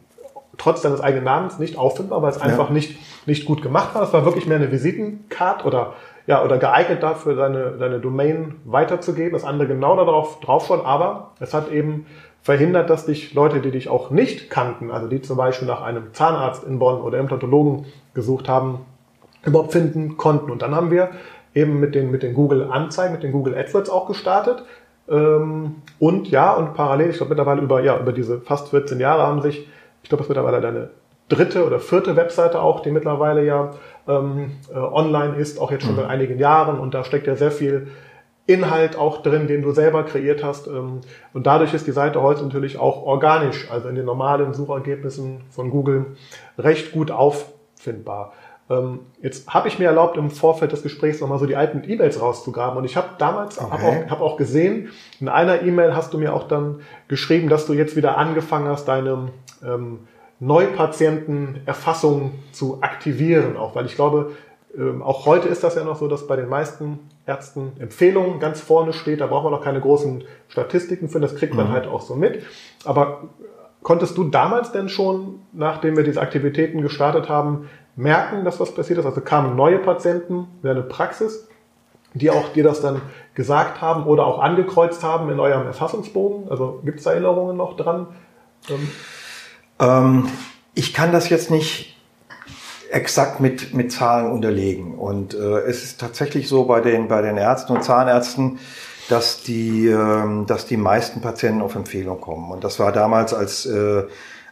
trotz 0.58 0.82
deines 0.82 1.02
eigenen 1.02 1.26
Namens 1.26 1.60
nicht 1.60 1.78
auffindbar, 1.78 2.22
weil 2.22 2.32
es 2.32 2.40
einfach 2.40 2.70
ja. 2.70 2.74
nicht, 2.74 2.98
nicht 3.28 3.46
gut 3.46 3.62
gemacht 3.62 3.96
war. 3.96 4.04
Es 4.04 4.14
war 4.14 4.26
wirklich 4.26 4.46
mehr 4.48 4.58
eine 4.58 4.72
Visitenkarte 4.72 5.66
oder, 5.66 5.94
ja, 6.28 6.44
oder 6.44 6.58
geeignet 6.58 7.04
dafür, 7.04 7.36
deine, 7.36 7.72
deine 7.72 8.00
Domain 8.00 8.56
weiterzugeben. 8.64 9.34
Das 9.34 9.44
andere 9.44 9.68
genau 9.68 9.96
darauf 9.96 10.40
drauf 10.40 10.68
schon, 10.68 10.82
aber 10.82 11.32
es 11.40 11.54
hat 11.54 11.72
eben 11.72 12.06
verhindert, 12.42 12.92
dass 12.92 13.08
dich 13.08 13.34
Leute, 13.34 13.60
die 13.60 13.72
dich 13.72 13.90
auch 13.90 14.12
nicht 14.12 14.52
kannten, 14.52 14.92
also 14.92 15.08
die 15.08 15.22
zum 15.22 15.36
Beispiel 15.36 15.68
nach 15.68 15.82
einem 15.82 16.14
Zahnarzt 16.14 16.64
in 16.64 16.78
Bonn 16.78 17.02
oder 17.02 17.18
Implantologen 17.18 17.86
gesucht 18.14 18.48
haben, 18.48 18.86
überhaupt 19.46 19.74
finden 19.74 20.18
konnten. 20.18 20.52
Und 20.52 20.62
dann 20.62 20.76
haben 20.76 20.92
wir 20.92 21.10
eben 21.56 21.80
mit 21.80 21.96
den, 21.96 22.12
mit 22.12 22.22
den 22.22 22.36
Google 22.36 22.70
Anzeigen, 22.70 23.14
mit 23.14 23.24
den 23.24 23.32
Google 23.32 23.58
AdWords 23.58 23.90
auch 23.90 24.06
gestartet. 24.06 24.64
Ähm, 25.10 25.78
und 26.00 26.30
ja, 26.30 26.54
und 26.54 26.76
parallel, 26.76 27.10
ich 27.10 27.18
glaube 27.18 27.32
mittlerweile 27.32 27.62
über, 27.62 27.82
ja, 27.82 28.00
über 28.00 28.12
diese 28.12 28.42
fast 28.42 28.70
14 28.70 29.00
Jahre 29.00 29.24
haben 29.24 29.42
sich 29.42 29.68
ich 30.06 30.10
glaube, 30.10 30.22
es 30.22 30.30
wird 30.30 30.38
mittlerweile 30.38 30.62
deine 30.62 30.90
dritte 31.30 31.66
oder 31.66 31.80
vierte 31.80 32.16
Webseite 32.16 32.62
auch, 32.62 32.82
die 32.82 32.92
mittlerweile 32.92 33.44
ja 33.44 33.72
ähm, 34.08 34.52
äh, 34.72 34.78
online 34.78 35.38
ist, 35.38 35.60
auch 35.60 35.72
jetzt 35.72 35.84
schon 35.84 35.94
mhm. 35.94 36.02
seit 36.02 36.10
einigen 36.10 36.38
Jahren. 36.38 36.80
Und 36.80 36.94
da 36.94 37.04
steckt 37.04 37.26
ja 37.26 37.36
sehr 37.36 37.50
viel 37.50 37.88
Inhalt 38.46 38.96
auch 38.96 39.24
drin, 39.24 39.48
den 39.48 39.64
du 39.64 39.72
selber 39.72 40.04
kreiert 40.04 40.44
hast. 40.44 40.68
Ähm, 40.68 41.02
und 41.34 41.48
dadurch 41.48 41.74
ist 41.74 41.88
die 41.88 41.92
Seite 41.92 42.22
heute 42.22 42.44
natürlich 42.44 42.78
auch 42.78 43.02
organisch, 43.02 43.72
also 43.72 43.90
in 43.90 43.96
den 43.96 44.06
normalen 44.06 44.54
Suchergebnissen 44.54 45.42
von 45.50 45.72
Google, 45.72 46.06
recht 46.60 46.92
gut 46.92 47.10
auffindbar. 47.10 48.34
Ähm, 48.70 49.02
jetzt 49.22 49.54
habe 49.54 49.68
ich 49.68 49.78
mir 49.78 49.86
erlaubt, 49.86 50.18
im 50.18 50.32
Vorfeld 50.32 50.72
des 50.72 50.82
Gesprächs 50.82 51.22
nochmal 51.22 51.38
so 51.38 51.46
die 51.46 51.56
alten 51.56 51.84
E-Mails 51.88 52.20
rauszugraben. 52.20 52.78
Und 52.78 52.86
ich 52.86 52.98
habe 52.98 53.10
damals 53.18 53.60
okay. 53.60 53.70
hab 53.72 53.84
auch, 53.84 54.10
hab 54.10 54.22
auch 54.22 54.38
gesehen, 54.38 54.90
in 55.20 55.30
einer 55.30 55.62
E-Mail 55.62 55.96
hast 55.96 56.14
du 56.14 56.18
mir 56.18 56.34
auch 56.34 56.48
dann 56.48 56.82
geschrieben, 57.08 57.50
dass 57.50 57.68
du 57.68 57.74
jetzt 57.74 57.96
wieder 57.96 58.18
angefangen 58.18 58.68
hast, 58.68 58.88
deine 58.88 59.30
ähm, 59.64 60.00
Neupatientenerfassung 60.40 62.34
zu 62.52 62.80
aktivieren, 62.82 63.56
auch 63.56 63.76
weil 63.76 63.86
ich 63.86 63.96
glaube, 63.96 64.32
ähm, 64.78 65.02
auch 65.02 65.26
heute 65.26 65.48
ist 65.48 65.64
das 65.64 65.76
ja 65.76 65.84
noch 65.84 65.98
so, 65.98 66.08
dass 66.08 66.28
bei 66.28 66.36
den 66.36 66.50
meisten 66.50 67.00
Ärzten 67.26 67.74
Empfehlungen 67.80 68.40
ganz 68.40 68.62
vorne 68.62 68.94
steht. 68.94 69.22
Da 69.22 69.28
braucht 69.28 69.44
man 69.44 69.54
noch 69.54 69.64
keine 69.64 69.80
großen 69.80 70.24
Statistiken 70.48 71.10
für, 71.10 71.20
das 71.20 71.36
kriegt 71.36 71.54
man 71.54 71.70
mhm. 71.70 71.72
halt 71.72 71.88
auch 71.88 72.02
so 72.02 72.16
mit. 72.16 72.44
Aber 72.84 73.30
konntest 73.82 74.18
du 74.18 74.26
damals 74.26 74.72
denn 74.72 74.90
schon, 74.90 75.40
nachdem 75.54 75.96
wir 75.96 76.04
diese 76.04 76.22
Aktivitäten 76.22 76.82
gestartet 76.82 77.30
haben, 77.30 77.70
merken, 77.96 78.46
dass 78.46 78.60
was 78.60 78.74
passiert 78.74 79.00
ist? 79.00 79.06
Also 79.06 79.22
kamen 79.22 79.56
neue 79.56 79.80
Patienten 79.80 80.48
in 80.64 80.70
eine 80.70 80.82
Praxis, 80.82 81.48
die 82.14 82.30
auch 82.30 82.50
dir 82.50 82.64
das 82.64 82.82
dann 82.82 83.02
gesagt 83.34 83.82
haben 83.82 84.06
oder 84.06 84.26
auch 84.26 84.40
angekreuzt 84.40 85.04
haben 85.04 85.30
in 85.30 85.40
eurem 85.40 85.66
Erfassungsbogen? 85.66 86.50
Also 86.50 86.82
gibt 86.84 87.00
es 87.00 87.06
Erinnerungen 87.06 87.58
noch 87.58 87.76
dran? 87.76 88.08
Ähm, 88.70 88.92
ähm, 89.80 90.30
ich 90.74 90.94
kann 90.94 91.12
das 91.12 91.30
jetzt 91.30 91.52
nicht 91.52 91.96
exakt 92.92 93.40
mit, 93.40 93.74
mit 93.74 93.92
Zahlen 93.92 94.32
unterlegen. 94.32 94.96
Und 94.96 95.34
äh, 95.34 95.60
es 95.62 95.84
ist 95.84 96.00
tatsächlich 96.00 96.48
so 96.48 96.66
bei 96.66 96.82
den, 96.82 97.08
bei 97.08 97.22
den 97.22 97.38
Ärzten 97.38 97.74
und 97.74 97.84
Zahnärzten, 97.84 98.60
dass 99.10 99.44
die, 99.44 99.88
äh, 99.88 100.46
dass 100.46 100.66
die 100.66 100.78
meisten 100.78 101.22
Patienten 101.22 101.62
auf 101.62 101.76
Empfehlung 101.76 102.22
kommen. 102.22 102.52
Und 102.52 102.64
das 102.64 102.80
war 102.80 102.92
damals, 102.92 103.34
als, 103.34 103.66
äh, 103.66 104.04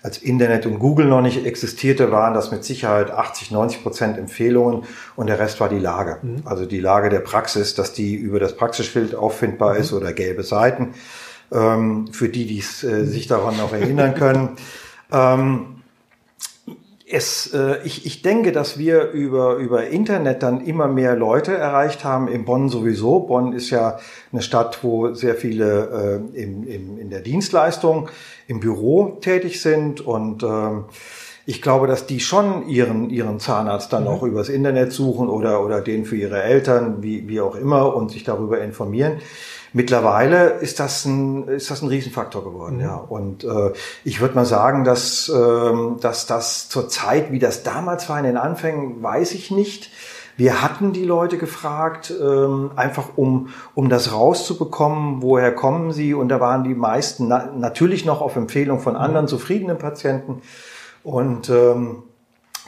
als 0.04 0.18
Internet 0.18 0.66
und 0.66 0.80
Google 0.80 1.08
noch 1.08 1.22
nicht 1.22 1.46
existierte, 1.46 2.12
waren 2.12 2.34
das 2.34 2.52
mit 2.52 2.66
Sicherheit 2.66 3.10
80, 3.10 3.52
90 3.52 3.84
Prozent 3.84 4.18
Empfehlungen 4.18 4.84
und 5.16 5.28
der 5.28 5.40
Rest 5.40 5.62
war 5.62 5.70
die 5.70 5.80
Lage. 5.80 6.18
Mhm. 6.22 6.42
Also 6.44 6.66
die 6.66 6.82
Lage 6.82 7.10
der 7.10 7.22
Praxis, 7.22 7.74
dass 7.74 7.94
die 7.94 8.14
über 8.14 8.40
das 8.40 8.56
Praxisschild 8.58 9.16
auffindbar 9.16 9.76
mhm. 9.76 9.80
ist 9.80 9.94
oder 9.94 10.12
gelbe 10.12 10.44
Seiten. 10.44 10.94
Ähm, 11.52 12.08
für 12.12 12.30
die, 12.30 12.46
die 12.46 12.60
äh, 12.60 13.06
sich 13.06 13.28
daran 13.28 13.58
noch 13.58 13.74
erinnern 13.74 14.14
können. 14.14 14.50
Ähm, 15.16 15.83
es, 17.14 17.54
äh, 17.54 17.78
ich, 17.84 18.06
ich 18.08 18.24
denke, 18.24 18.52
dass 18.52 18.80
wir 18.80 19.12
über, 19.12 19.56
über 19.58 19.88
Internet 19.88 20.42
dann 20.42 20.66
immer 20.66 20.88
mehr 20.88 21.16
Leute 21.16 21.56
erreicht 21.56 22.04
haben, 22.04 22.28
in 22.28 22.44
Bonn 22.44 22.70
sowieso. 22.70 23.20
Bonn 23.20 23.54
ist 23.54 23.70
ja 23.70 24.00
eine 24.32 24.42
Stadt, 24.42 24.84
wo 24.84 25.14
sehr 25.14 25.36
viele 25.36 26.24
äh, 26.34 26.42
im, 26.42 26.68
im, 26.68 26.98
in 26.98 27.10
der 27.12 27.22
Dienstleistung, 27.22 28.10
im 28.48 28.60
Büro 28.60 29.18
tätig 29.22 29.62
sind 29.62 30.02
und 30.02 30.42
ähm, 30.44 30.86
ich 31.46 31.62
glaube, 31.62 31.88
dass 31.88 32.08
die 32.08 32.20
schon 32.20 32.68
ihren, 32.68 33.10
ihren 33.10 33.40
Zahnarzt 33.40 33.94
dann 33.94 34.04
mhm. 34.04 34.10
auch 34.10 34.24
übers 34.24 34.50
Internet 34.50 34.92
suchen 34.92 35.30
oder, 35.30 35.64
oder 35.64 35.82
den 35.82 36.06
für 36.06 36.16
ihre 36.16 36.42
Eltern, 36.42 37.04
wie, 37.04 37.28
wie 37.28 37.42
auch 37.42 37.56
immer, 37.56 37.96
und 37.96 38.12
sich 38.12 38.24
darüber 38.24 38.60
informieren. 38.62 39.20
Mittlerweile 39.76 40.50
ist 40.50 40.80
das 40.80 41.04
ein, 41.06 41.48
ist 41.48 41.72
das 41.72 41.82
ein 41.82 41.90
Riesenfaktor 41.90 42.44
geworden, 42.44 42.76
mhm. 42.76 42.82
ja. 42.82 42.96
Und 42.96 43.44
äh, 43.44 43.74
ich 44.04 44.22
würde 44.22 44.36
mal 44.36 44.46
sagen, 44.46 44.84
dass, 44.84 45.30
ähm, 45.30 45.98
dass 46.00 46.28
das 46.28 46.70
zur 46.70 46.90
Zeit, 46.90 47.32
wie 47.32 47.40
das 47.40 47.64
damals 47.64 48.08
war 48.08 48.20
in 48.20 48.26
den 48.26 48.38
Anfängen, 48.38 49.02
weiß 49.02 49.34
ich 49.34 49.50
nicht. 49.50 49.90
Wir 50.38 50.62
hatten 50.62 50.94
die 50.94 51.06
Leute 51.06 51.38
gefragt, 51.38 52.12
ähm, 52.20 52.72
einfach 52.76 53.10
um, 53.18 53.50
um 53.76 53.90
das 53.90 54.12
rauszubekommen, 54.14 55.22
woher 55.22 55.54
kommen 55.54 55.92
sie. 55.92 56.14
Und 56.14 56.30
da 56.30 56.40
waren 56.40 56.64
die 56.64 56.76
meisten 56.76 57.28
na 57.28 57.50
natürlich 57.56 58.06
noch 58.06 58.22
auf 58.22 58.36
Empfehlung 58.36 58.80
von 58.80 58.96
anderen 58.96 59.26
mhm. 59.26 59.30
zufriedenen 59.30 59.78
Patienten. 59.80 60.42
Und 61.04 61.50
ähm, 61.50 62.04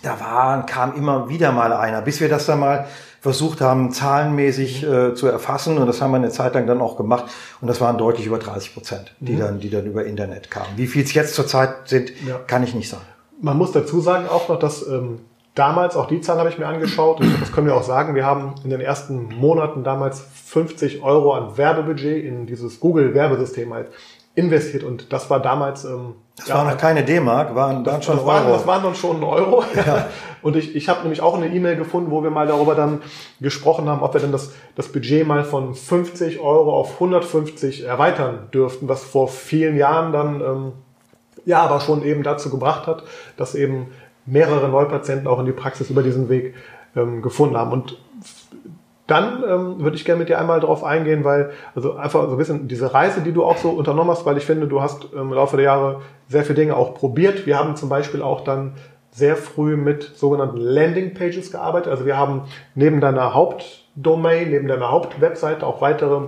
da 0.01 0.19
war, 0.19 0.65
kam 0.65 0.95
immer 0.95 1.29
wieder 1.29 1.51
mal 1.51 1.73
einer, 1.73 2.01
bis 2.01 2.19
wir 2.19 2.29
das 2.29 2.45
dann 2.45 2.59
mal 2.59 2.85
versucht 3.25 3.59
haben, 3.59 3.91
zahlenmäßig 3.91 4.83
äh, 4.83 5.15
zu 5.15 5.25
erfassen. 5.25 5.79
Und 5.79 5.87
das 5.87 5.99
haben 5.99 6.11
wir 6.11 6.17
eine 6.17 6.29
Zeit 6.29 6.53
lang 6.53 6.67
dann 6.67 6.79
auch 6.79 6.95
gemacht. 6.95 7.25
Und 7.59 7.67
das 7.67 7.81
waren 7.81 7.97
deutlich 7.97 8.27
über 8.27 8.37
30 8.37 8.75
Prozent, 8.75 9.15
die, 9.19 9.31
mhm. 9.31 9.39
dann, 9.39 9.59
die 9.59 9.71
dann 9.71 9.87
über 9.87 10.05
Internet 10.05 10.51
kamen. 10.51 10.67
Wie 10.75 10.85
viel 10.85 11.03
es 11.03 11.11
jetzt 11.15 11.33
zurzeit 11.33 11.89
sind, 11.89 12.11
ja. 12.27 12.37
kann 12.45 12.61
ich 12.61 12.75
nicht 12.75 12.87
sagen. 12.87 13.05
Man 13.41 13.57
muss 13.57 13.71
dazu 13.71 13.99
sagen 13.99 14.27
auch 14.29 14.47
noch, 14.47 14.59
dass 14.59 14.87
ähm, 14.87 15.21
damals, 15.55 15.95
auch 15.95 16.05
die 16.07 16.21
Zahlen 16.21 16.37
habe 16.37 16.49
ich 16.49 16.59
mir 16.59 16.67
angeschaut, 16.67 17.19
und 17.19 17.41
das 17.41 17.51
können 17.51 17.65
wir 17.65 17.75
auch 17.75 17.81
sagen, 17.81 18.13
wir 18.13 18.27
haben 18.27 18.53
in 18.63 18.69
den 18.69 18.79
ersten 18.79 19.33
Monaten 19.33 19.83
damals 19.83 20.23
50 20.45 21.01
Euro 21.01 21.33
an 21.33 21.57
Werbebudget 21.57 22.23
in 22.23 22.45
dieses 22.45 22.79
Google-Werbesystem 22.79 23.73
halt 23.73 23.87
investiert. 24.35 24.83
Und 24.83 25.11
das 25.11 25.29
war 25.29 25.39
damals 25.39 25.85
ähm, 25.85 26.15
das 26.37 26.49
ja, 26.49 26.55
war 26.55 26.65
noch 26.65 26.77
keine 26.77 27.03
D-Mark, 27.03 27.55
waren 27.55 27.85
dann 27.85 28.01
schon 28.01 28.17
das 28.17 28.25
Euro. 28.25 28.33
Waren, 28.33 28.51
das 28.51 28.67
waren 28.67 28.83
dann 28.83 28.95
schon 28.95 29.23
Euro. 29.23 29.63
Ja. 29.73 30.07
Und 30.41 30.57
ich, 30.57 30.75
ich 30.75 30.89
habe 30.89 31.01
nämlich 31.01 31.21
auch 31.21 31.35
eine 31.35 31.47
E-Mail 31.47 31.77
gefunden, 31.77 32.11
wo 32.11 32.23
wir 32.23 32.29
mal 32.29 32.45
darüber 32.45 32.75
dann 32.75 33.01
gesprochen 33.39 33.87
haben, 33.87 34.03
ob 34.03 34.13
wir 34.13 34.21
denn 34.21 34.33
das, 34.33 34.51
das 34.75 34.89
Budget 34.89 35.25
mal 35.25 35.45
von 35.45 35.73
50 35.73 36.39
Euro 36.39 36.77
auf 36.77 36.95
150 36.95 37.85
erweitern 37.85 38.49
dürften, 38.53 38.89
was 38.89 39.03
vor 39.03 39.29
vielen 39.29 39.77
Jahren 39.77 40.11
dann 40.11 40.41
ähm, 40.41 40.71
ja 41.45 41.61
aber 41.61 41.79
schon 41.79 42.03
eben 42.03 42.21
dazu 42.21 42.49
gebracht 42.49 42.85
hat, 42.85 43.03
dass 43.37 43.55
eben 43.55 43.87
mehrere 44.25 44.67
Neupatienten 44.67 45.27
auch 45.27 45.39
in 45.39 45.45
die 45.45 45.51
Praxis 45.51 45.89
über 45.89 46.03
diesen 46.03 46.27
Weg 46.29 46.53
ähm, 46.95 47.21
gefunden 47.21 47.55
haben. 47.55 47.71
Und 47.71 47.97
dann 49.07 49.43
ähm, 49.47 49.83
würde 49.83 49.95
ich 49.95 50.05
gerne 50.05 50.19
mit 50.19 50.29
dir 50.29 50.39
einmal 50.39 50.59
darauf 50.59 50.83
eingehen, 50.83 51.23
weil, 51.23 51.51
also 51.75 51.93
einfach 51.93 52.25
so 52.25 52.31
ein 52.31 52.37
bisschen 52.37 52.67
diese 52.67 52.93
Reise, 52.93 53.21
die 53.21 53.31
du 53.31 53.43
auch 53.43 53.57
so 53.57 53.69
unternommen 53.69 54.11
hast, 54.11 54.25
weil 54.25 54.37
ich 54.37 54.45
finde, 54.45 54.67
du 54.67 54.81
hast 54.81 55.13
im 55.13 55.31
Laufe 55.31 55.57
der 55.57 55.65
Jahre 55.65 56.01
sehr 56.27 56.43
viele 56.43 56.55
Dinge 56.55 56.75
auch 56.75 56.95
probiert. 56.95 57.45
Wir 57.45 57.59
haben 57.59 57.75
zum 57.75 57.89
Beispiel 57.89 58.21
auch 58.21 58.41
dann 58.41 58.73
sehr 59.11 59.35
früh 59.35 59.77
mit 59.77 60.03
sogenannten 60.15 60.57
Landing 60.57 61.13
Pages 61.13 61.51
gearbeitet. 61.51 61.91
Also 61.91 62.05
wir 62.05 62.17
haben 62.17 62.41
neben 62.73 62.99
deiner 62.99 63.33
Hauptdomain, 63.33 64.49
neben 64.49 64.67
deiner 64.67 64.91
Hauptwebseite 64.91 65.65
auch 65.65 65.81
weitere 65.81 66.27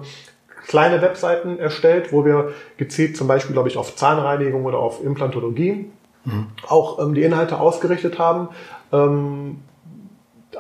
kleine 0.68 1.02
Webseiten 1.02 1.60
erstellt, 1.60 2.14
wo 2.14 2.26
wir 2.26 2.52
gezielt 2.78 3.18
zum 3.18 3.28
Beispiel, 3.28 3.54
glaube 3.54 3.70
ich, 3.70 3.78
auf 3.78 3.96
Zahnreinigung 3.96 4.66
oder 4.66 4.80
auf 4.80 5.04
Implantologie 5.04 5.90
mhm. 6.26 6.48
auch 6.68 7.00
ähm, 7.00 7.14
die 7.14 7.24
Inhalte 7.24 7.60
ausgerichtet 7.60 8.20
haben. 8.20 8.50
Ähm, 8.92 9.58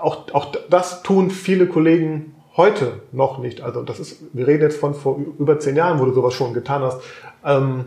auch, 0.02 0.34
auch 0.34 0.54
das 0.70 1.04
tun 1.04 1.32
viele 1.32 1.68
Kollegen 1.68 2.36
heute 2.56 3.02
noch 3.12 3.38
nicht. 3.38 3.62
Also 3.62 3.84
das 3.84 4.00
ist, 4.00 4.22
wir 4.34 4.48
reden 4.48 4.64
jetzt 4.64 4.80
von 4.80 4.94
vor 4.94 5.20
über 5.38 5.60
zehn 5.60 5.76
Jahren, 5.76 6.00
wo 6.00 6.06
du 6.06 6.14
sowas 6.14 6.34
schon 6.34 6.54
getan 6.54 6.82
hast. 6.82 7.02
Ähm, 7.46 7.86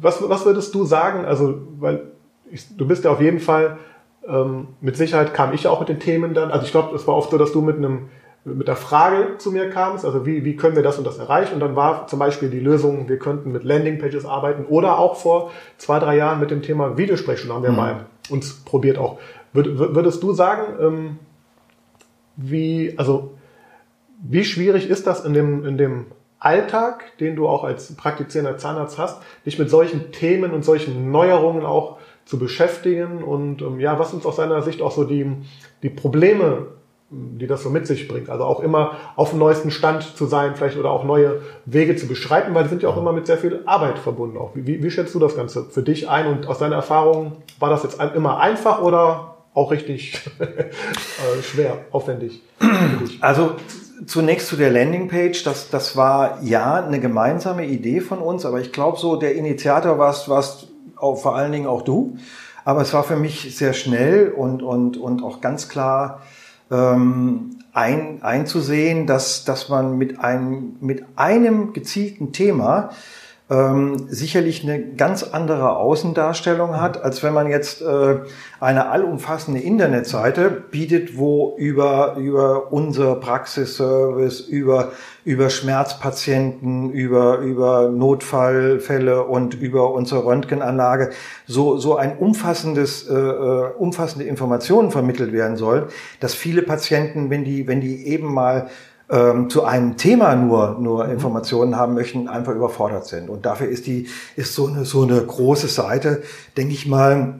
was, 0.00 0.26
was 0.28 0.44
würdest 0.44 0.74
du 0.74 0.84
sagen? 0.84 1.24
Also, 1.24 1.54
weil 1.78 2.02
ich, 2.50 2.76
du 2.76 2.86
bist 2.86 3.04
ja 3.04 3.10
auf 3.10 3.20
jeden 3.20 3.40
Fall, 3.40 3.78
ähm, 4.26 4.68
mit 4.80 4.96
Sicherheit 4.96 5.34
kam 5.34 5.52
ich 5.52 5.64
ja 5.64 5.70
auch 5.70 5.80
mit 5.80 5.88
den 5.88 6.00
Themen 6.00 6.34
dann. 6.34 6.50
Also 6.50 6.66
ich 6.66 6.72
glaube, 6.72 6.94
es 6.94 7.06
war 7.06 7.16
oft 7.16 7.30
so, 7.30 7.38
dass 7.38 7.52
du 7.52 7.60
mit 7.60 7.76
einem 7.76 8.08
mit 8.44 8.66
der 8.66 8.76
Frage 8.76 9.38
zu 9.38 9.52
mir 9.52 9.70
kamst, 9.70 10.04
also 10.04 10.26
wie, 10.26 10.44
wie 10.44 10.56
können 10.56 10.74
wir 10.74 10.82
das 10.82 10.98
und 10.98 11.06
das 11.06 11.18
erreichen? 11.18 11.54
Und 11.54 11.60
dann 11.60 11.76
war 11.76 12.08
zum 12.08 12.18
Beispiel 12.18 12.50
die 12.50 12.58
Lösung, 12.58 13.08
wir 13.08 13.18
könnten 13.18 13.52
mit 13.52 13.62
Landingpages 13.62 14.24
arbeiten 14.24 14.64
oder 14.64 14.98
auch 14.98 15.14
vor 15.14 15.52
zwei, 15.78 16.00
drei 16.00 16.16
Jahren 16.16 16.40
mit 16.40 16.50
dem 16.50 16.60
Thema 16.60 16.96
Videosprechstunde 16.96 17.54
haben 17.54 17.62
wir 17.62 17.70
mhm. 17.70 17.76
mal 17.76 18.06
uns 18.30 18.54
probiert 18.64 18.98
auch. 18.98 19.18
Würdest 19.52 20.22
du 20.22 20.32
sagen, 20.32 20.62
ähm, 20.80 21.18
wie, 22.36 22.94
also, 22.96 23.34
wie 24.22 24.44
schwierig 24.44 24.88
ist 24.88 25.06
das 25.06 25.24
in 25.24 25.34
dem, 25.34 25.64
in 25.66 25.76
dem 25.76 26.06
Alltag, 26.38 27.16
den 27.18 27.36
du 27.36 27.46
auch 27.46 27.62
als 27.62 27.94
praktizierender 27.94 28.58
Zahnarzt 28.58 28.98
hast, 28.98 29.22
dich 29.46 29.58
mit 29.58 29.70
solchen 29.70 30.10
Themen 30.10 30.52
und 30.52 30.64
solchen 30.64 31.10
Neuerungen 31.10 31.64
auch 31.64 31.98
zu 32.24 32.38
beschäftigen 32.38 33.22
und 33.22 33.62
ähm, 33.62 33.80
ja, 33.80 33.98
was 33.98 34.10
sind 34.10 34.24
aus 34.24 34.36
deiner 34.36 34.62
Sicht 34.62 34.80
auch 34.80 34.92
so 34.92 35.04
die, 35.04 35.26
die 35.82 35.90
Probleme, 35.90 36.66
die 37.10 37.46
das 37.46 37.62
so 37.62 37.70
mit 37.70 37.86
sich 37.86 38.08
bringt. 38.08 38.30
Also 38.30 38.44
auch 38.44 38.60
immer 38.60 38.96
auf 39.16 39.30
dem 39.30 39.38
neuesten 39.38 39.70
Stand 39.70 40.02
zu 40.02 40.26
sein, 40.26 40.54
vielleicht 40.56 40.78
oder 40.78 40.90
auch 40.90 41.04
neue 41.04 41.42
Wege 41.66 41.94
zu 41.94 42.08
beschreiten, 42.08 42.54
weil 42.54 42.64
die 42.64 42.70
sind 42.70 42.82
ja 42.82 42.88
auch 42.88 42.96
immer 42.96 43.12
mit 43.12 43.26
sehr 43.26 43.38
viel 43.38 43.62
Arbeit 43.66 43.98
verbunden. 43.98 44.38
Auch. 44.38 44.52
Wie, 44.54 44.82
wie 44.82 44.90
schätzt 44.90 45.14
du 45.14 45.18
das 45.18 45.36
Ganze 45.36 45.64
für 45.64 45.82
dich 45.82 46.08
ein 46.08 46.26
und 46.26 46.46
aus 46.46 46.58
deiner 46.58 46.76
Erfahrung, 46.76 47.32
war 47.58 47.70
das 47.70 47.82
jetzt 47.82 48.00
immer 48.14 48.40
einfach 48.40 48.80
oder 48.80 49.31
auch 49.54 49.70
richtig 49.70 50.20
äh, 50.38 51.42
schwer, 51.42 51.78
aufwendig. 51.90 52.42
Also 53.20 53.56
zunächst 54.06 54.48
zu 54.48 54.56
der 54.56 54.70
Landingpage, 54.70 55.44
das, 55.44 55.70
das 55.70 55.96
war 55.96 56.42
ja 56.42 56.84
eine 56.84 57.00
gemeinsame 57.00 57.66
Idee 57.66 58.00
von 58.00 58.18
uns, 58.18 58.44
aber 58.44 58.60
ich 58.60 58.72
glaube 58.72 58.98
so, 58.98 59.16
der 59.16 59.34
Initiator 59.34 59.98
warst, 59.98 60.28
warst 60.28 60.68
auch, 60.96 61.16
vor 61.16 61.36
allen 61.36 61.52
Dingen 61.52 61.66
auch 61.66 61.82
du. 61.82 62.16
Aber 62.64 62.82
es 62.82 62.92
war 62.92 63.04
für 63.04 63.16
mich 63.16 63.56
sehr 63.56 63.72
schnell 63.72 64.28
und, 64.30 64.62
und, 64.62 64.96
und 64.96 65.22
auch 65.22 65.40
ganz 65.40 65.68
klar 65.68 66.22
ähm, 66.70 67.58
ein, 67.72 68.22
einzusehen, 68.22 69.06
dass, 69.06 69.44
dass 69.44 69.68
man 69.68 69.98
mit 69.98 70.20
einem, 70.20 70.76
mit 70.80 71.04
einem 71.16 71.72
gezielten 71.72 72.32
Thema 72.32 72.90
ähm, 73.52 74.06
sicherlich 74.08 74.62
eine 74.62 74.94
ganz 74.94 75.22
andere 75.22 75.76
Außendarstellung 75.76 76.80
hat, 76.80 77.02
als 77.02 77.22
wenn 77.22 77.34
man 77.34 77.48
jetzt 77.48 77.82
äh, 77.82 78.20
eine 78.60 78.88
allumfassende 78.88 79.60
Internetseite 79.60 80.50
bietet, 80.50 81.18
wo 81.18 81.54
über, 81.58 82.16
über 82.16 82.72
unser 82.72 83.16
Praxisservice, 83.16 84.40
über, 84.40 84.92
über 85.24 85.50
Schmerzpatienten, 85.50 86.92
über, 86.92 87.38
über 87.38 87.90
Notfallfälle 87.90 89.24
und 89.24 89.54
über 89.54 89.92
unsere 89.92 90.24
Röntgenanlage 90.24 91.10
so, 91.46 91.76
so 91.76 91.96
ein 91.96 92.16
umfassendes, 92.16 93.06
äh, 93.08 93.14
äh 93.14 93.72
umfassende 93.76 94.24
Informationen 94.24 94.90
vermittelt 94.90 95.32
werden 95.32 95.56
soll, 95.56 95.88
dass 96.20 96.34
viele 96.34 96.62
Patienten, 96.62 97.28
wenn 97.28 97.44
die, 97.44 97.68
wenn 97.68 97.82
die 97.82 98.06
eben 98.06 98.32
mal 98.32 98.68
ähm, 99.12 99.50
zu 99.50 99.64
einem 99.64 99.96
Thema 99.98 100.34
nur, 100.34 100.78
nur. 100.80 101.08
Informationen 101.08 101.76
haben 101.76 101.94
möchten, 101.94 102.28
einfach 102.28 102.54
überfordert 102.54 103.06
sind. 103.06 103.28
Und 103.28 103.44
dafür 103.44 103.68
ist 103.68 103.86
die, 103.86 104.08
ist 104.36 104.54
so 104.54 104.66
eine, 104.66 104.84
so 104.86 105.02
eine 105.02 105.20
große 105.20 105.68
Seite, 105.68 106.22
denke 106.56 106.72
ich 106.72 106.86
mal, 106.86 107.34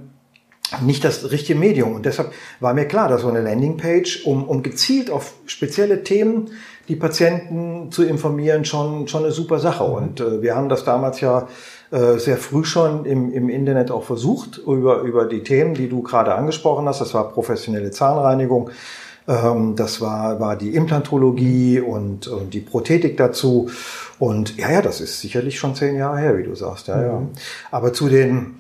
nicht 0.81 1.05
das 1.05 1.31
richtige 1.31 1.59
Medium. 1.59 1.94
Und 1.94 2.07
deshalb 2.07 2.33
war 2.61 2.75
mir 2.75 2.87
klar, 2.87 3.09
dass 3.09 3.23
so 3.23 3.29
eine 3.29 3.40
Landingpage, 3.40 4.25
um, 4.27 4.44
um 4.44 4.62
gezielt 4.62 5.11
auf 5.11 5.35
spezielle 5.46 6.03
Themen 6.03 6.51
die 6.88 6.96
Patienten 6.96 7.90
zu 7.90 8.05
informieren, 8.05 8.64
schon, 8.64 9.09
schon 9.09 9.25
eine 9.25 9.33
super 9.33 9.59
Sache. 9.59 9.85
Mhm. 9.85 9.94
Und 9.94 10.20
äh, 10.20 10.42
wir 10.42 10.55
haben 10.55 10.68
das 10.68 10.85
damals 10.85 11.20
ja 11.20 11.49
äh, 11.90 12.18
sehr 12.18 12.37
früh 12.37 12.64
schon 12.64 13.05
im, 13.05 13.33
im 13.33 13.49
Internet 13.49 13.90
auch 13.90 14.05
versucht, 14.05 14.59
über, 14.59 15.01
über 15.01 15.27
die 15.27 15.42
Themen, 15.42 15.75
die 15.75 15.88
du 15.88 16.03
gerade 16.03 16.35
angesprochen 16.35 16.87
hast. 16.87 17.01
Das 17.01 17.14
war 17.14 17.31
professionelle 17.31 17.90
Zahnreinigung, 17.90 18.70
ähm, 19.28 19.76
das 19.76 20.00
war, 20.00 20.40
war 20.40 20.56
die 20.56 20.74
Implantologie 20.74 21.80
und, 21.80 22.28
und 22.28 22.54
die 22.54 22.61
Prothetik 22.61 23.16
dazu. 23.16 23.70
Und 24.18 24.56
ja, 24.56 24.70
ja, 24.70 24.82
das 24.82 25.00
ist 25.00 25.20
sicherlich 25.20 25.58
schon 25.58 25.74
zehn 25.74 25.96
Jahre 25.96 26.18
her, 26.18 26.38
wie 26.38 26.44
du 26.44 26.54
sagst. 26.54 26.88
Ja, 26.88 26.96
mhm. 26.96 27.02
ja. 27.02 27.22
Aber 27.70 27.92
zu 27.92 28.08
den, 28.08 28.56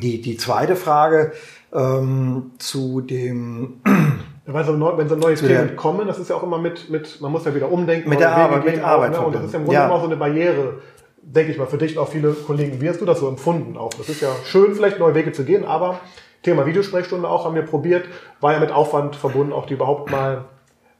die, 0.00 0.20
die 0.20 0.36
zweite 0.36 0.76
Frage 0.76 1.32
ähm, 1.72 2.52
zu 2.58 3.00
dem 3.00 3.80
weil 4.46 4.64
so 4.64 4.72
neu, 4.72 4.96
wenn 4.96 5.08
so 5.08 5.16
neue 5.16 5.36
Themen 5.36 5.76
kommen, 5.76 6.06
das 6.06 6.18
ist 6.18 6.28
ja 6.28 6.36
auch 6.36 6.42
immer 6.42 6.58
mit, 6.58 6.90
mit, 6.90 7.20
man 7.20 7.30
muss 7.30 7.44
ja 7.44 7.54
wieder 7.54 7.70
umdenken. 7.70 8.08
Mit 8.08 8.20
der 8.20 8.34
Arbeit, 8.34 8.64
mit 8.64 8.82
Arbeit. 8.82 9.14
Auch, 9.14 9.20
ne? 9.20 9.26
Und 9.26 9.34
das 9.36 9.44
ist 9.44 9.52
ja 9.52 9.58
im 9.60 9.64
Grunde 9.66 9.80
ja. 9.80 9.90
auch 9.90 10.00
so 10.00 10.06
eine 10.06 10.16
Barriere, 10.16 10.80
denke 11.22 11.52
ich 11.52 11.58
mal, 11.58 11.66
für 11.66 11.78
dich 11.78 11.96
und 11.96 12.02
auch 12.02 12.08
viele 12.08 12.32
Kollegen. 12.32 12.80
Wie 12.80 12.88
hast 12.88 13.00
du 13.00 13.04
das 13.04 13.20
so 13.20 13.28
empfunden 13.28 13.76
auch? 13.76 13.94
Das 13.94 14.08
ist 14.08 14.20
ja 14.20 14.30
schön, 14.44 14.74
vielleicht 14.74 14.98
neue 14.98 15.14
Wege 15.14 15.32
zu 15.32 15.44
gehen, 15.44 15.64
aber 15.64 16.00
Thema 16.42 16.66
Videosprechstunde 16.66 17.28
auch 17.28 17.44
haben 17.44 17.54
wir 17.54 17.62
probiert, 17.62 18.06
war 18.40 18.52
ja 18.52 18.60
mit 18.60 18.72
Aufwand 18.72 19.16
verbunden, 19.16 19.52
auch 19.52 19.66
die 19.66 19.74
überhaupt 19.74 20.10
mal 20.10 20.44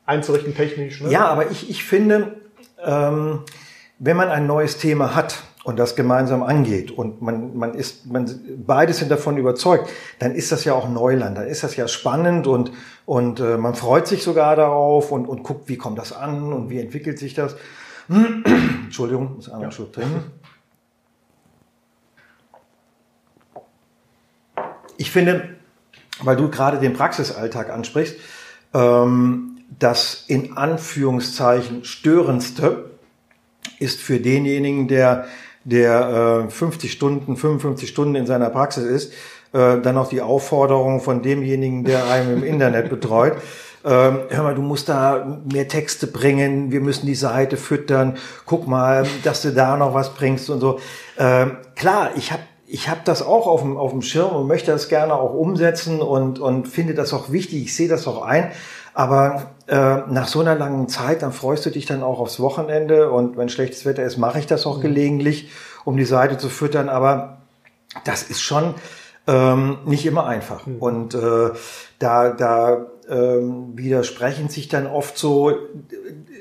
einzurichten 0.06 0.54
technisch. 0.54 1.00
Ne? 1.00 1.10
Ja, 1.10 1.26
aber 1.26 1.50
ich, 1.50 1.68
ich 1.68 1.84
finde, 1.84 2.36
ähm, 2.84 3.40
wenn 3.98 4.16
man 4.16 4.28
ein 4.28 4.46
neues 4.46 4.78
Thema 4.78 5.14
hat 5.14 5.42
und 5.64 5.78
das 5.78 5.94
gemeinsam 5.94 6.42
angeht 6.42 6.90
und 6.90 7.22
man, 7.22 7.56
man 7.56 7.74
ist, 7.74 8.06
man, 8.06 8.28
beide 8.66 8.92
sind 8.92 9.10
davon 9.10 9.36
überzeugt, 9.36 9.88
dann 10.18 10.34
ist 10.34 10.50
das 10.50 10.64
ja 10.64 10.74
auch 10.74 10.88
Neuland, 10.88 11.38
dann 11.38 11.46
ist 11.46 11.62
das 11.62 11.76
ja 11.76 11.86
spannend 11.86 12.46
und, 12.46 12.72
und 13.06 13.40
äh, 13.40 13.56
man 13.56 13.74
freut 13.74 14.08
sich 14.08 14.22
sogar 14.22 14.56
darauf 14.56 15.12
und, 15.12 15.26
und 15.26 15.42
guckt, 15.44 15.68
wie 15.68 15.76
kommt 15.76 15.98
das 15.98 16.12
an 16.12 16.52
und 16.52 16.70
wie 16.70 16.80
entwickelt 16.80 17.18
sich 17.18 17.34
das. 17.34 17.56
Entschuldigung, 18.08 19.36
muss 19.36 19.48
einmal 19.48 19.64
ja. 19.64 19.70
Schluck 19.70 19.92
trinken. 19.92 20.24
Ich 24.96 25.10
finde, 25.10 25.48
weil 26.20 26.36
du 26.36 26.50
gerade 26.50 26.78
den 26.78 26.92
Praxisalltag 26.92 27.70
ansprichst, 27.70 28.16
ähm, 28.74 29.58
das 29.78 30.24
in 30.26 30.56
Anführungszeichen 30.56 31.84
störendste 31.84 32.90
ist 33.78 34.00
für 34.00 34.20
denjenigen, 34.20 34.88
der, 34.88 35.26
der 35.64 36.44
äh, 36.46 36.50
50 36.50 36.92
Stunden, 36.92 37.36
55 37.36 37.88
Stunden 37.88 38.14
in 38.14 38.26
seiner 38.26 38.50
Praxis 38.50 38.84
ist, 38.84 39.12
äh, 39.52 39.80
dann 39.80 39.96
auch 39.96 40.08
die 40.08 40.20
Aufforderung 40.20 41.00
von 41.00 41.22
demjenigen, 41.22 41.84
der 41.84 42.06
einem 42.10 42.38
im 42.38 42.44
Internet 42.44 42.90
betreut. 42.90 43.34
Ähm, 43.84 44.20
hör 44.28 44.44
mal, 44.44 44.54
du 44.54 44.62
musst 44.62 44.88
da 44.88 45.40
mehr 45.52 45.66
Texte 45.66 46.06
bringen, 46.06 46.70
wir 46.70 46.80
müssen 46.80 47.06
die 47.06 47.16
Seite 47.16 47.56
füttern, 47.56 48.16
guck 48.46 48.68
mal, 48.68 49.04
dass 49.24 49.42
du 49.42 49.52
da 49.52 49.76
noch 49.76 49.92
was 49.92 50.14
bringst 50.14 50.50
und 50.50 50.60
so. 50.60 50.78
Ähm, 51.18 51.56
klar, 51.74 52.10
ich 52.14 52.30
habe 52.30 52.42
ich 52.72 52.88
habe 52.88 53.02
das 53.04 53.20
auch 53.20 53.46
auf 53.46 53.60
dem, 53.60 53.76
auf 53.76 53.90
dem 53.90 54.00
Schirm 54.00 54.34
und 54.34 54.46
möchte 54.46 54.70
das 54.72 54.88
gerne 54.88 55.12
auch 55.12 55.34
umsetzen 55.34 56.00
und, 56.00 56.38
und 56.38 56.66
finde 56.66 56.94
das 56.94 57.12
auch 57.12 57.30
wichtig. 57.30 57.64
Ich 57.64 57.76
sehe 57.76 57.86
das 57.86 58.08
auch 58.08 58.22
ein. 58.22 58.50
Aber 58.94 59.50
äh, 59.66 59.98
nach 60.08 60.26
so 60.26 60.40
einer 60.40 60.54
langen 60.54 60.88
Zeit, 60.88 61.20
dann 61.20 61.32
freust 61.32 61.66
du 61.66 61.70
dich 61.70 61.84
dann 61.84 62.02
auch 62.02 62.18
aufs 62.18 62.40
Wochenende 62.40 63.10
und 63.10 63.36
wenn 63.36 63.50
schlechtes 63.50 63.84
Wetter 63.84 64.02
ist, 64.04 64.16
mache 64.16 64.38
ich 64.38 64.46
das 64.46 64.64
auch 64.64 64.78
mhm. 64.78 64.82
gelegentlich, 64.82 65.50
um 65.84 65.98
die 65.98 66.06
Seite 66.06 66.38
zu 66.38 66.48
füttern. 66.48 66.88
Aber 66.88 67.42
das 68.04 68.22
ist 68.22 68.40
schon 68.40 68.74
ähm, 69.26 69.76
nicht 69.84 70.06
immer 70.06 70.26
einfach. 70.26 70.66
Mhm. 70.66 70.78
Und 70.78 71.14
äh, 71.14 71.50
da, 71.98 72.30
da 72.30 72.86
ähm, 73.06 73.76
widersprechen 73.76 74.48
sich 74.48 74.68
dann 74.68 74.86
oft 74.86 75.18
so 75.18 75.52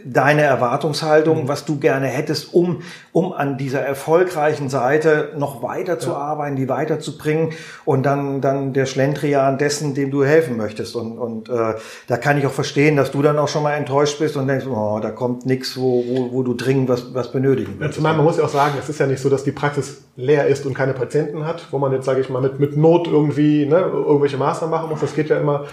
deine 0.05 0.41
Erwartungshaltung, 0.41 1.43
mhm. 1.43 1.47
was 1.47 1.65
du 1.65 1.77
gerne 1.79 2.07
hättest, 2.07 2.53
um, 2.53 2.81
um 3.11 3.33
an 3.33 3.57
dieser 3.57 3.81
erfolgreichen 3.81 4.69
Seite 4.69 5.29
noch 5.37 5.63
weiter 5.63 5.99
zu 5.99 6.11
ja. 6.11 6.17
arbeiten, 6.17 6.55
die 6.55 6.69
weiterzubringen 6.69 7.51
und 7.85 8.03
dann, 8.05 8.41
dann 8.41 8.73
der 8.73 8.85
Schlendrian 8.85 9.57
dessen, 9.57 9.93
dem 9.93 10.11
du 10.11 10.23
helfen 10.23 10.57
möchtest. 10.57 10.95
Und, 10.95 11.17
und 11.17 11.49
äh, 11.49 11.75
da 12.07 12.17
kann 12.17 12.37
ich 12.37 12.45
auch 12.45 12.51
verstehen, 12.51 12.95
dass 12.95 13.11
du 13.11 13.21
dann 13.21 13.37
auch 13.37 13.47
schon 13.47 13.63
mal 13.63 13.73
enttäuscht 13.73 14.19
bist 14.19 14.37
und 14.37 14.47
denkst, 14.47 14.65
oh, 14.67 14.99
da 15.01 15.11
kommt 15.11 15.45
nichts, 15.45 15.77
wo, 15.77 16.03
wo, 16.07 16.31
wo 16.31 16.43
du 16.43 16.53
dringend 16.53 16.89
was, 16.89 17.13
was 17.13 17.31
benötigen 17.31 17.75
willst. 17.77 17.95
Ja, 17.95 17.95
zumal 17.95 18.15
man 18.15 18.25
muss 18.25 18.37
ja 18.37 18.43
auch 18.43 18.49
sagen, 18.49 18.75
es 18.79 18.89
ist 18.89 18.99
ja 18.99 19.07
nicht 19.07 19.21
so, 19.21 19.29
dass 19.29 19.43
die 19.43 19.51
Praxis 19.51 20.03
leer 20.15 20.47
ist 20.47 20.65
und 20.65 20.73
keine 20.73 20.93
Patienten 20.93 21.45
hat, 21.45 21.67
wo 21.71 21.77
man 21.77 21.91
jetzt, 21.91 22.05
sage 22.05 22.21
ich 22.21 22.29
mal, 22.29 22.41
mit, 22.41 22.59
mit 22.59 22.77
Not 22.77 23.07
irgendwie 23.07 23.65
ne, 23.65 23.79
irgendwelche 23.79 24.37
Maßnahmen 24.37 24.71
machen 24.71 24.89
muss. 24.89 25.01
Das 25.01 25.15
geht 25.15 25.29
ja 25.29 25.39
immer 25.39 25.65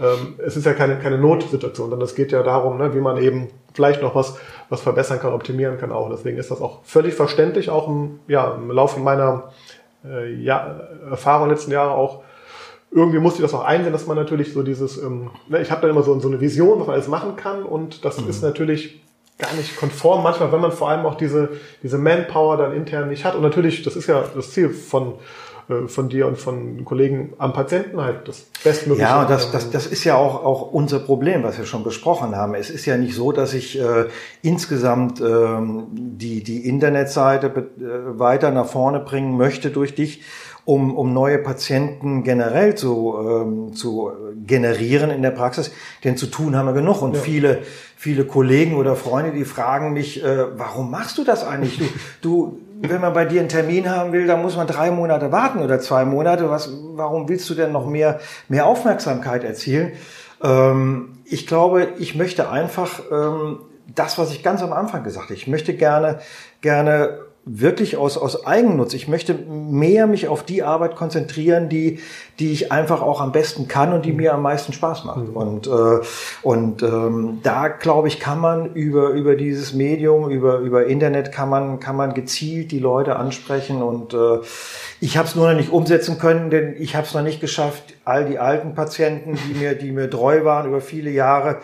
ähm, 0.00 0.34
es 0.38 0.56
ist 0.56 0.66
ja 0.66 0.72
keine, 0.72 0.98
keine 0.98 1.18
Notsituation, 1.18 1.90
sondern 1.90 2.06
es 2.06 2.14
geht 2.14 2.32
ja 2.32 2.42
darum, 2.42 2.78
ne, 2.78 2.94
wie 2.94 3.00
man 3.00 3.16
eben 3.18 3.48
vielleicht 3.72 4.02
noch 4.02 4.14
was, 4.14 4.36
was 4.68 4.80
verbessern 4.80 5.20
kann, 5.20 5.32
optimieren 5.32 5.78
kann 5.78 5.92
auch. 5.92 6.10
Deswegen 6.10 6.38
ist 6.38 6.50
das 6.50 6.60
auch 6.60 6.80
völlig 6.84 7.14
verständlich, 7.14 7.70
auch 7.70 7.88
im, 7.88 8.20
ja, 8.28 8.54
im 8.54 8.70
Laufe 8.70 9.00
meiner 9.00 9.52
äh, 10.04 10.32
ja, 10.34 10.80
Erfahrung 11.10 11.48
letzten 11.48 11.70
Jahre 11.70 11.92
auch. 11.92 12.22
Irgendwie 12.90 13.18
musste 13.18 13.40
ich 13.40 13.50
das 13.50 13.54
auch 13.54 13.64
einsehen, 13.64 13.92
dass 13.92 14.06
man 14.06 14.16
natürlich 14.16 14.52
so 14.52 14.62
dieses, 14.62 15.02
ähm, 15.02 15.30
ne, 15.48 15.60
ich 15.60 15.70
habe 15.70 15.82
da 15.82 15.88
immer 15.88 16.02
so, 16.02 16.18
so 16.20 16.28
eine 16.28 16.40
Vision, 16.40 16.78
was 16.80 16.86
man 16.86 16.94
alles 16.94 17.08
machen 17.08 17.36
kann 17.36 17.62
und 17.62 18.04
das 18.04 18.20
mhm. 18.20 18.28
ist 18.28 18.42
natürlich 18.42 19.00
gar 19.38 19.52
nicht 19.54 19.76
konform 19.76 20.22
manchmal, 20.22 20.52
wenn 20.52 20.60
man 20.60 20.70
vor 20.70 20.90
allem 20.90 21.04
auch 21.06 21.16
diese, 21.16 21.50
diese 21.82 21.98
Manpower 21.98 22.56
dann 22.56 22.72
intern 22.72 23.08
nicht 23.08 23.24
hat. 23.24 23.34
Und 23.34 23.42
natürlich, 23.42 23.82
das 23.82 23.96
ist 23.96 24.06
ja 24.06 24.24
das 24.34 24.52
Ziel 24.52 24.70
von, 24.70 25.14
von 25.86 26.08
dir 26.08 26.26
und 26.26 26.36
von 26.38 26.84
Kollegen 26.84 27.32
am 27.38 27.52
Patienten 27.52 28.00
halt 28.00 28.28
das 28.28 28.46
Bestmögliche. 28.62 29.08
Ja, 29.08 29.24
das, 29.24 29.50
das, 29.50 29.70
das 29.70 29.86
ist 29.86 30.04
ja 30.04 30.16
auch, 30.16 30.44
auch 30.44 30.72
unser 30.72 30.98
Problem, 30.98 31.42
was 31.42 31.58
wir 31.58 31.64
schon 31.64 31.84
besprochen 31.84 32.36
haben. 32.36 32.54
Es 32.54 32.68
ist 32.70 32.84
ja 32.84 32.96
nicht 32.96 33.14
so, 33.14 33.32
dass 33.32 33.54
ich 33.54 33.80
äh, 33.80 34.06
insgesamt 34.42 35.20
ähm, 35.20 35.86
die, 35.90 36.42
die 36.42 36.68
Internetseite 36.68 37.46
äh, 37.46 38.18
weiter 38.18 38.50
nach 38.50 38.66
vorne 38.66 39.00
bringen 39.00 39.36
möchte 39.36 39.70
durch 39.70 39.94
dich, 39.94 40.22
um, 40.66 40.96
um 40.96 41.12
neue 41.12 41.38
Patienten 41.38 42.24
generell 42.24 42.74
zu, 42.74 43.14
ähm, 43.18 43.74
zu 43.74 44.10
generieren 44.46 45.10
in 45.10 45.22
der 45.22 45.30
Praxis. 45.30 45.70
Denn 46.04 46.16
zu 46.16 46.26
tun 46.26 46.56
haben 46.56 46.66
wir 46.66 46.74
genug. 46.74 47.02
Und 47.02 47.14
ja. 47.14 47.20
viele, 47.20 47.62
viele 47.96 48.24
Kollegen 48.24 48.76
oder 48.76 48.96
Freunde, 48.96 49.32
die 49.32 49.44
fragen 49.44 49.92
mich, 49.92 50.22
äh, 50.22 50.58
warum 50.58 50.90
machst 50.90 51.18
du 51.18 51.24
das 51.24 51.44
eigentlich? 51.44 51.78
Du, 51.78 51.84
du 52.22 52.60
wenn 52.90 53.00
man 53.00 53.12
bei 53.12 53.24
dir 53.24 53.40
einen 53.40 53.48
Termin 53.48 53.90
haben 53.90 54.12
will, 54.12 54.26
dann 54.26 54.42
muss 54.42 54.56
man 54.56 54.66
drei 54.66 54.90
Monate 54.90 55.32
warten 55.32 55.60
oder 55.60 55.80
zwei 55.80 56.04
Monate. 56.04 56.50
Was, 56.50 56.70
warum 56.94 57.28
willst 57.28 57.48
du 57.50 57.54
denn 57.54 57.72
noch 57.72 57.86
mehr, 57.86 58.20
mehr 58.48 58.66
Aufmerksamkeit 58.66 59.44
erzielen? 59.44 59.92
Ähm, 60.42 61.18
ich 61.24 61.46
glaube, 61.46 61.88
ich 61.98 62.14
möchte 62.14 62.50
einfach 62.50 63.00
ähm, 63.10 63.60
das, 63.94 64.18
was 64.18 64.32
ich 64.32 64.42
ganz 64.42 64.62
am 64.62 64.72
Anfang 64.72 65.04
gesagt 65.04 65.26
habe. 65.26 65.34
Ich 65.34 65.46
möchte 65.46 65.74
gerne, 65.74 66.20
gerne 66.60 67.18
wirklich 67.46 67.96
aus, 67.98 68.16
aus 68.16 68.46
Eigennutz. 68.46 68.94
Ich 68.94 69.06
möchte 69.06 69.34
mehr 69.34 70.06
mich 70.06 70.28
auf 70.28 70.44
die 70.44 70.62
Arbeit 70.62 70.96
konzentrieren, 70.96 71.68
die, 71.68 72.00
die 72.38 72.52
ich 72.52 72.72
einfach 72.72 73.02
auch 73.02 73.20
am 73.20 73.32
besten 73.32 73.68
kann 73.68 73.92
und 73.92 74.06
die 74.06 74.12
mir 74.12 74.32
am 74.32 74.42
meisten 74.42 74.72
Spaß 74.72 75.04
macht. 75.04 75.28
Mhm. 75.28 75.36
Und, 75.36 75.66
äh, 75.66 76.00
und 76.42 76.82
ähm, 76.82 77.40
da 77.42 77.68
glaube 77.68 78.08
ich, 78.08 78.18
kann 78.18 78.40
man 78.40 78.72
über, 78.74 79.10
über 79.10 79.36
dieses 79.36 79.74
Medium, 79.74 80.30
über, 80.30 80.58
über 80.58 80.86
Internet 80.86 81.32
kann 81.32 81.50
man, 81.50 81.80
kann 81.80 81.96
man 81.96 82.14
gezielt 82.14 82.72
die 82.72 82.78
Leute 82.78 83.16
ansprechen. 83.16 83.82
Und 83.82 84.14
äh, 84.14 84.38
ich 85.00 85.18
habe 85.18 85.28
es 85.28 85.34
nur 85.34 85.48
noch 85.48 85.56
nicht 85.56 85.70
umsetzen 85.70 86.18
können, 86.18 86.48
denn 86.48 86.74
ich 86.78 86.96
habe 86.96 87.06
es 87.06 87.12
noch 87.12 87.22
nicht 87.22 87.42
geschafft, 87.42 87.94
all 88.06 88.24
die 88.24 88.38
alten 88.38 88.74
Patienten, 88.74 89.38
die 89.48 89.58
mir, 89.58 89.74
die 89.74 89.92
mir 89.92 90.08
treu 90.08 90.44
waren 90.44 90.66
über 90.66 90.80
viele 90.80 91.10
Jahre, 91.10 91.58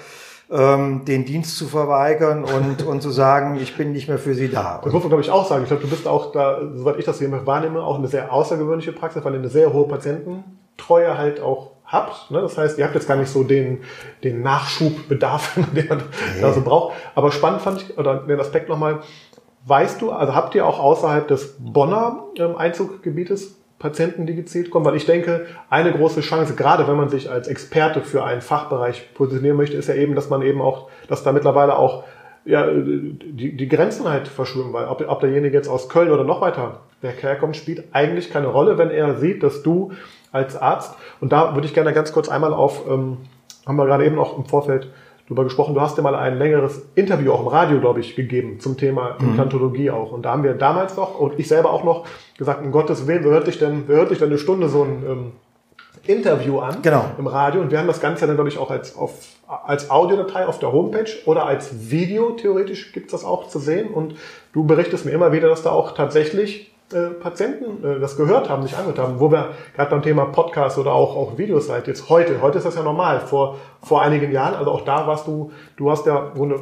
ähm, 0.50 1.04
den 1.04 1.24
Dienst 1.24 1.56
zu 1.56 1.66
verweigern 1.66 2.44
und, 2.44 2.82
und 2.86 3.02
zu 3.02 3.10
sagen, 3.10 3.58
ich 3.60 3.76
bin 3.76 3.92
nicht 3.92 4.08
mehr 4.08 4.18
für 4.18 4.34
Sie 4.34 4.48
da. 4.48 4.80
Das 4.82 4.92
muss 4.92 5.02
man, 5.02 5.10
glaube 5.10 5.22
ich, 5.22 5.30
auch 5.30 5.48
sagen. 5.48 5.62
Ich 5.62 5.68
glaube, 5.68 5.82
du 5.82 5.90
bist 5.90 6.06
auch 6.08 6.32
da, 6.32 6.60
soweit 6.74 6.98
ich 6.98 7.04
das 7.04 7.18
hier 7.18 7.30
wahrnehme, 7.46 7.82
auch 7.82 7.98
eine 7.98 8.08
sehr 8.08 8.32
außergewöhnliche 8.32 8.92
Praxis, 8.92 9.24
weil 9.24 9.34
ihr 9.34 9.38
eine 9.38 9.48
sehr 9.48 9.72
hohe 9.72 9.86
Patiententreue 9.86 11.16
halt 11.16 11.40
auch 11.40 11.72
habt. 11.84 12.30
Ne? 12.30 12.40
Das 12.40 12.58
heißt, 12.58 12.78
ihr 12.78 12.84
habt 12.84 12.94
jetzt 12.94 13.08
gar 13.08 13.16
nicht 13.16 13.30
so 13.30 13.44
den, 13.44 13.80
den 14.24 14.42
Nachschubbedarf, 14.42 15.54
den 15.74 15.88
man 15.88 15.98
nee. 15.98 16.40
da 16.40 16.52
so 16.52 16.62
braucht. 16.62 16.96
Aber 17.14 17.30
spannend 17.32 17.62
fand 17.62 17.82
ich, 17.82 17.98
oder 17.98 18.16
den 18.16 18.40
Aspekt 18.40 18.68
nochmal, 18.68 19.00
weißt 19.66 20.00
du, 20.00 20.10
also 20.10 20.34
habt 20.34 20.54
ihr 20.54 20.66
auch 20.66 20.80
außerhalb 20.80 21.28
des 21.28 21.56
Bonner 21.58 22.24
ähm, 22.36 22.56
Einzuggebietes 22.56 23.59
Patienten, 23.80 24.26
die 24.26 24.36
gezielt 24.36 24.70
kommen, 24.70 24.84
weil 24.84 24.94
ich 24.94 25.06
denke, 25.06 25.46
eine 25.70 25.90
große 25.90 26.20
Chance, 26.20 26.54
gerade 26.54 26.86
wenn 26.86 26.96
man 26.96 27.08
sich 27.08 27.30
als 27.30 27.48
Experte 27.48 28.02
für 28.02 28.22
einen 28.22 28.42
Fachbereich 28.42 29.14
positionieren 29.14 29.56
möchte, 29.56 29.78
ist 29.78 29.88
ja 29.88 29.94
eben, 29.94 30.14
dass 30.14 30.28
man 30.28 30.42
eben 30.42 30.60
auch, 30.60 30.90
dass 31.08 31.22
da 31.24 31.32
mittlerweile 31.32 31.76
auch 31.76 32.04
ja, 32.44 32.66
die, 32.70 33.56
die 33.56 33.68
Grenzen 33.68 34.06
halt 34.08 34.28
verschwimmen, 34.28 34.74
weil 34.74 34.86
ob, 34.86 35.02
ob 35.08 35.20
derjenige 35.20 35.56
jetzt 35.56 35.68
aus 35.68 35.88
Köln 35.88 36.10
oder 36.10 36.24
noch 36.24 36.42
weiter 36.42 36.80
herkommt, 37.00 37.56
spielt 37.56 37.84
eigentlich 37.92 38.30
keine 38.30 38.48
Rolle, 38.48 38.76
wenn 38.76 38.90
er 38.90 39.16
sieht, 39.16 39.42
dass 39.42 39.62
du 39.62 39.92
als 40.30 40.56
Arzt, 40.56 40.94
und 41.20 41.32
da 41.32 41.54
würde 41.54 41.66
ich 41.66 41.72
gerne 41.72 41.94
ganz 41.94 42.12
kurz 42.12 42.28
einmal 42.28 42.52
auf, 42.52 42.86
ähm, 42.86 43.16
haben 43.66 43.76
wir 43.76 43.86
gerade 43.86 44.04
eben 44.04 44.18
auch 44.18 44.36
im 44.36 44.44
Vorfeld 44.44 44.88
drüber 45.30 45.44
gesprochen. 45.44 45.74
Du 45.74 45.80
hast 45.80 45.96
ja 45.96 46.02
mal 46.02 46.16
ein 46.16 46.38
längeres 46.38 46.88
Interview 46.96 47.30
auch 47.32 47.42
im 47.42 47.46
Radio, 47.46 47.78
glaube 47.78 48.00
ich, 48.00 48.16
gegeben 48.16 48.58
zum 48.58 48.76
Thema 48.76 49.16
mhm. 49.20 49.28
Implantologie 49.28 49.90
auch. 49.92 50.10
Und 50.10 50.22
da 50.22 50.32
haben 50.32 50.42
wir 50.42 50.54
damals 50.54 50.96
noch, 50.96 51.20
und 51.20 51.38
ich 51.38 51.46
selber 51.46 51.72
auch 51.72 51.84
noch, 51.84 52.04
gesagt, 52.36 52.64
um 52.64 52.72
Gottes 52.72 53.06
Willen, 53.06 53.22
wer 53.22 53.30
hört 53.30 53.46
dich 53.46 53.58
denn, 53.60 53.84
wer 53.86 53.98
hört 53.98 54.10
dich 54.10 54.18
denn 54.18 54.28
eine 54.28 54.38
Stunde 54.38 54.68
so 54.68 54.82
ein 54.82 55.04
ähm, 55.08 55.32
Interview 56.04 56.58
an 56.58 56.82
genau. 56.82 57.04
im 57.16 57.28
Radio? 57.28 57.60
Und 57.60 57.70
wir 57.70 57.78
haben 57.78 57.86
das 57.86 58.00
Ganze 58.00 58.26
dann, 58.26 58.34
glaube 58.34 58.48
ich, 58.48 58.58
auch 58.58 58.72
als, 58.72 58.96
auf, 58.96 59.12
als 59.46 59.88
Audiodatei 59.88 60.46
auf 60.46 60.58
der 60.58 60.72
Homepage 60.72 61.10
oder 61.26 61.46
als 61.46 61.90
Video, 61.90 62.32
theoretisch 62.32 62.92
gibt's 62.92 63.12
das 63.12 63.24
auch 63.24 63.46
zu 63.46 63.60
sehen. 63.60 63.94
Und 63.94 64.16
du 64.52 64.64
berichtest 64.64 65.04
mir 65.04 65.12
immer 65.12 65.30
wieder, 65.30 65.48
dass 65.48 65.62
da 65.62 65.70
auch 65.70 65.92
tatsächlich 65.92 66.69
äh, 66.92 67.10
Patienten 67.10 67.84
äh, 67.84 68.00
das 68.00 68.16
gehört 68.16 68.48
haben, 68.48 68.62
sich 68.62 68.76
angehört 68.76 68.98
haben, 68.98 69.20
wo 69.20 69.30
wir 69.30 69.50
gerade 69.74 69.90
beim 69.90 70.02
Thema 70.02 70.26
Podcast 70.26 70.78
oder 70.78 70.92
auch, 70.92 71.16
auch 71.16 71.38
Videos 71.38 71.66
seid, 71.66 71.86
jetzt 71.86 72.08
heute, 72.08 72.42
heute 72.42 72.58
ist 72.58 72.64
das 72.64 72.74
ja 72.74 72.82
normal, 72.82 73.20
vor, 73.20 73.56
vor 73.82 74.02
einigen 74.02 74.32
Jahren, 74.32 74.54
also 74.54 74.70
auch 74.70 74.84
da 74.84 75.06
warst 75.06 75.26
du, 75.26 75.52
du 75.76 75.90
hast 75.90 76.06
ja, 76.06 76.32
wo 76.34 76.44
eine, 76.44 76.60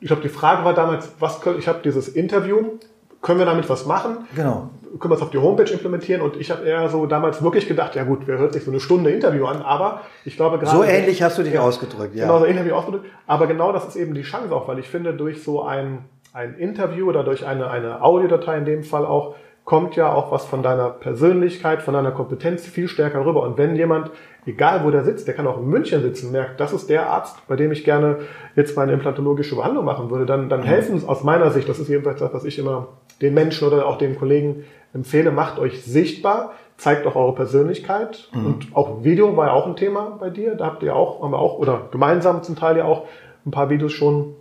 ich 0.00 0.08
glaube, 0.08 0.22
die 0.22 0.28
Frage 0.28 0.64
war 0.64 0.74
damals, 0.74 1.10
was 1.18 1.40
können, 1.40 1.58
ich 1.58 1.68
habe 1.68 1.80
dieses 1.84 2.08
Interview, 2.08 2.78
können 3.22 3.38
wir 3.38 3.46
damit 3.46 3.68
was 3.68 3.86
machen? 3.86 4.26
Genau. 4.34 4.70
Können 4.98 5.12
wir 5.12 5.16
es 5.16 5.22
auf 5.22 5.30
die 5.30 5.38
Homepage 5.38 5.70
implementieren? 5.70 6.22
Und 6.22 6.36
ich 6.36 6.50
habe 6.50 6.64
eher 6.64 6.88
so 6.88 7.06
damals 7.06 7.42
wirklich 7.42 7.68
gedacht, 7.68 7.94
ja 7.94 8.04
gut, 8.04 8.20
wer 8.24 8.38
hört 8.38 8.54
sich 8.54 8.64
so 8.64 8.70
eine 8.70 8.80
Stunde 8.80 9.10
Interview 9.10 9.44
an? 9.44 9.62
Aber 9.62 10.00
ich 10.24 10.36
glaube 10.36 10.58
gerade... 10.58 10.76
So 10.76 10.82
ähnlich 10.82 11.22
hast 11.22 11.38
du 11.38 11.42
dich 11.42 11.54
ja, 11.54 11.60
ausgedrückt, 11.60 12.14
ja. 12.16 12.24
Genau, 12.24 12.38
so 12.38 12.46
ähnlich 12.46 12.72
ausgedrückt. 12.72 13.04
Aber 13.26 13.46
genau 13.46 13.72
das 13.72 13.86
ist 13.86 13.96
eben 13.96 14.14
die 14.14 14.22
Chance 14.22 14.54
auch, 14.54 14.66
weil 14.68 14.78
ich 14.78 14.88
finde, 14.88 15.12
durch 15.12 15.44
so 15.44 15.62
ein 15.62 16.06
ein 16.32 16.54
Interview 16.54 17.08
oder 17.08 17.24
durch 17.24 17.46
eine, 17.46 17.70
eine 17.70 18.02
Audiodatei 18.02 18.58
in 18.58 18.64
dem 18.64 18.82
Fall 18.84 19.04
auch, 19.04 19.34
kommt 19.64 19.94
ja 19.94 20.12
auch 20.12 20.32
was 20.32 20.46
von 20.46 20.62
deiner 20.62 20.90
Persönlichkeit, 20.90 21.82
von 21.82 21.94
deiner 21.94 22.10
Kompetenz 22.10 22.66
viel 22.66 22.88
stärker 22.88 23.24
rüber. 23.24 23.42
Und 23.42 23.56
wenn 23.56 23.76
jemand, 23.76 24.10
egal 24.46 24.84
wo 24.84 24.90
der 24.90 25.04
sitzt, 25.04 25.28
der 25.28 25.34
kann 25.34 25.46
auch 25.46 25.58
in 25.58 25.68
München 25.68 26.02
sitzen, 26.02 26.32
merkt, 26.32 26.58
das 26.58 26.72
ist 26.72 26.90
der 26.90 27.08
Arzt, 27.08 27.46
bei 27.46 27.56
dem 27.56 27.70
ich 27.70 27.84
gerne 27.84 28.16
jetzt 28.56 28.76
meine 28.76 28.92
implantologische 28.92 29.54
Behandlung 29.54 29.84
machen 29.84 30.10
würde, 30.10 30.26
dann, 30.26 30.48
dann 30.48 30.60
mhm. 30.60 30.64
helfen 30.64 31.08
aus 31.08 31.22
meiner 31.22 31.50
Sicht, 31.50 31.68
das 31.68 31.78
ist 31.78 31.88
jedenfalls 31.88 32.20
das, 32.20 32.34
was 32.34 32.44
ich 32.44 32.58
immer 32.58 32.88
den 33.20 33.34
Menschen 33.34 33.68
oder 33.68 33.86
auch 33.86 33.98
den 33.98 34.18
Kollegen 34.18 34.64
empfehle, 34.92 35.30
macht 35.30 35.58
euch 35.58 35.84
sichtbar, 35.84 36.52
zeigt 36.76 37.06
auch 37.06 37.14
eure 37.14 37.34
Persönlichkeit. 37.34 38.28
Mhm. 38.32 38.46
Und 38.46 38.66
auch 38.74 39.04
Video 39.04 39.36
war 39.36 39.48
ja 39.48 39.52
auch 39.52 39.66
ein 39.66 39.76
Thema 39.76 40.16
bei 40.18 40.30
dir. 40.30 40.54
Da 40.54 40.66
habt 40.66 40.82
ihr 40.82 40.96
auch, 40.96 41.22
haben 41.22 41.32
wir 41.32 41.38
auch, 41.38 41.58
oder 41.58 41.88
gemeinsam 41.92 42.42
zum 42.42 42.56
Teil 42.56 42.76
ja 42.76 42.86
auch 42.86 43.06
ein 43.46 43.50
paar 43.50 43.70
Videos 43.70 43.92
schon 43.92 44.34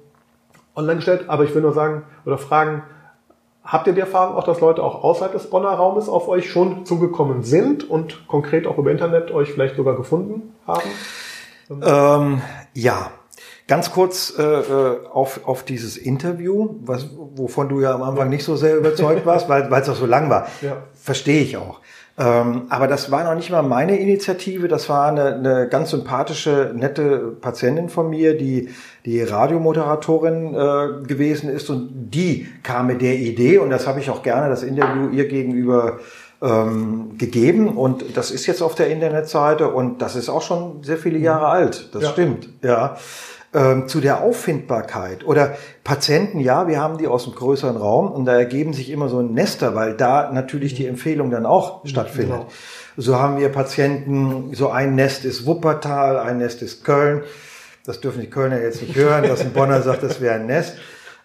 online 0.80 0.96
gestellt, 0.98 1.26
aber 1.28 1.44
ich 1.44 1.54
will 1.54 1.62
nur 1.62 1.74
sagen 1.74 2.04
oder 2.26 2.38
fragen, 2.38 2.84
habt 3.64 3.88
ihr 3.88 3.94
die 3.94 4.00
Erfahrung 4.00 4.36
auch, 4.36 4.44
dass 4.44 4.62
Leute 4.62 4.84
auch 4.84 5.04
außerhalb 5.04 5.34
des 5.34 5.50
Bonner 5.50 5.70
Raumes 5.70 6.10
auf 6.10 6.28
euch 6.28 6.50
schon 6.50 6.86
zugekommen 6.86 7.44
sind 7.44 7.88
und 7.88 8.28
konkret 8.28 8.66
auch 8.66 8.78
über 8.78 8.92
Internet 8.92 9.32
euch 9.32 9.52
vielleicht 9.52 9.76
sogar 9.76 9.96
gefunden 9.96 10.54
haben? 10.66 10.90
Ähm, 11.70 12.42
ja, 12.74 13.12
Ganz 13.70 13.92
kurz 13.92 14.34
äh, 14.36 14.42
äh 14.42 15.08
auf, 15.12 15.42
auf 15.46 15.62
dieses 15.62 15.96
Interview, 15.96 16.78
was, 16.82 17.08
wovon 17.16 17.70
du 17.70 17.82
ja 17.82 17.94
am 17.94 18.02
Anfang 18.02 18.28
nicht 18.28 18.44
so 18.44 18.56
sehr 18.56 18.76
überzeugt 18.76 19.28
warst, 19.28 19.48
weil 19.50 19.72
es 19.72 19.88
auch 19.88 19.96
so 19.96 20.08
lang 20.08 20.32
war. 20.32 20.48
Ja. 20.62 20.78
Verstehe 20.96 21.44
ich 21.44 21.56
auch. 21.56 21.80
Ähm, 22.20 22.64
aber 22.68 22.88
das 22.88 23.12
war 23.12 23.24
noch 23.24 23.36
nicht 23.36 23.50
mal 23.50 23.62
meine 23.62 23.98
Initiative, 23.98 24.68
das 24.68 24.90
war 24.90 25.08
eine, 25.08 25.36
eine 25.36 25.68
ganz 25.70 25.92
sympathische, 25.92 26.74
nette 26.76 27.38
Patientin 27.40 27.88
von 27.88 28.10
mir, 28.10 28.38
die 28.38 28.70
die 29.06 29.22
Radiomoderatorin 29.22 30.54
äh, 30.54 31.08
gewesen 31.08 31.50
ist. 31.50 31.70
Und 31.70 32.12
die 32.14 32.50
kam 32.62 32.88
mit 32.88 33.02
der 33.02 33.16
Idee. 33.16 33.58
Und 33.60 33.70
das 33.70 33.88
habe 33.88 34.02
ich 34.02 34.10
auch 34.10 34.22
gerne 34.22 34.50
das 34.50 34.64
Interview 34.64 35.10
ihr 35.10 35.30
gegenüber 35.30 36.00
ähm, 36.42 37.18
gegeben. 37.18 37.70
Und 37.70 38.18
das 38.18 38.32
ist 38.32 38.46
jetzt 38.48 38.62
auf 38.62 38.76
der 38.76 38.90
Internetseite. 38.90 39.70
Und 39.70 40.02
das 40.02 40.18
ist 40.18 40.28
auch 40.28 40.42
schon 40.42 40.84
sehr 40.84 40.98
viele 40.98 41.20
Jahre 41.20 41.46
mhm. 41.46 41.64
alt. 41.64 41.90
Das 41.94 42.04
ja. 42.04 42.10
stimmt, 42.10 42.50
ja 42.62 42.98
ähm, 43.54 43.88
zu 43.88 44.00
der 44.00 44.22
Auffindbarkeit 44.22 45.26
oder 45.26 45.56
Patienten, 45.84 46.40
ja, 46.40 46.68
wir 46.68 46.80
haben 46.80 46.98
die 46.98 47.08
aus 47.08 47.26
einem 47.26 47.36
größeren 47.36 47.78
Raum 47.78 48.12
und 48.12 48.26
da 48.26 48.38
ergeben 48.38 48.74
sich 48.74 48.92
immer 48.92 49.10
so 49.10 49.20
ein 49.20 49.34
Nester, 49.34 49.74
weil 49.76 49.96
da 49.96 50.32
natürlich 50.32 50.76
die 50.76 50.86
Empfehlung 50.86 51.32
dann 51.32 51.46
auch 51.46 51.86
stattfindet. 51.86 52.38
Genau. 52.38 52.48
So 52.98 53.18
haben 53.18 53.40
wir 53.40 53.50
Patienten, 53.50 54.54
so 54.54 54.70
ein 54.70 54.96
Nest 54.96 55.26
ist 55.26 55.46
Wuppertal, 55.46 56.18
ein 56.20 56.38
Nest 56.38 56.62
ist 56.62 56.84
Köln. 56.84 57.24
Das 57.86 58.02
dürfen 58.02 58.22
die 58.22 58.30
Kölner 58.30 58.62
jetzt 58.62 58.82
nicht 58.82 58.96
hören, 58.96 59.24
dass 59.24 59.42
ein 59.42 59.54
Bonner 59.54 59.82
sagt, 59.82 60.04
das 60.04 60.22
wäre 60.22 60.36
ein 60.36 60.46
Nest. 60.46 60.76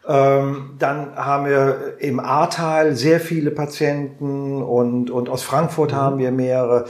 Ähm, 0.06 0.76
dann 0.78 1.16
haben 1.16 1.46
wir 1.46 1.94
im 1.98 2.20
Ahrtal 2.20 2.94
sehr 2.94 3.20
viele 3.20 3.50
Patienten 3.50 4.62
und, 4.62 5.10
und 5.10 5.28
aus 5.28 5.42
Frankfurt 5.42 5.92
mhm. 5.92 5.96
haben 5.96 6.18
wir 6.18 6.30
mehrere. 6.30 6.84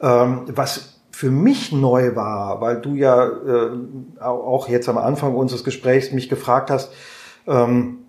Ähm, 0.00 0.42
was 0.48 0.95
für 1.16 1.30
mich 1.30 1.72
neu 1.72 2.14
war, 2.14 2.60
weil 2.60 2.78
du 2.78 2.94
ja 2.94 3.24
äh, 3.26 4.22
auch 4.22 4.68
jetzt 4.68 4.86
am 4.86 4.98
Anfang 4.98 5.34
unseres 5.34 5.64
Gesprächs 5.64 6.12
mich 6.12 6.28
gefragt 6.28 6.70
hast, 6.70 6.92
ähm, 7.46 8.00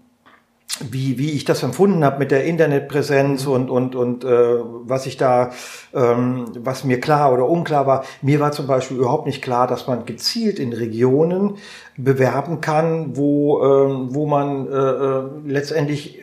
wie, 0.82 1.18
wie 1.18 1.32
ich 1.32 1.46
das 1.46 1.64
empfunden 1.64 2.04
habe 2.04 2.20
mit 2.20 2.32
der 2.32 2.44
Internetpräsenz 2.44 3.46
mhm. 3.46 3.52
und, 3.54 3.70
und, 3.70 3.96
und 3.96 4.24
äh, 4.26 4.58
was 4.84 5.06
ich 5.06 5.16
da, 5.16 5.52
ähm, 5.94 6.48
was 6.60 6.84
mir 6.84 7.00
klar 7.00 7.32
oder 7.32 7.48
unklar 7.48 7.88
war. 7.88 8.04
Mir 8.22 8.42
war 8.42 8.52
zum 8.52 8.68
Beispiel 8.68 8.98
überhaupt 8.98 9.26
nicht 9.26 9.42
klar, 9.42 9.68
dass 9.68 9.88
man 9.88 10.06
gezielt 10.06 10.60
in 10.60 10.74
Regionen 10.74 11.56
bewerben 11.96 12.60
kann, 12.60 13.16
wo, 13.16 13.64
ähm, 13.64 14.08
wo 14.10 14.26
man 14.26 14.68
äh, 14.68 14.76
äh 14.76 15.24
letztendlich 15.46 16.20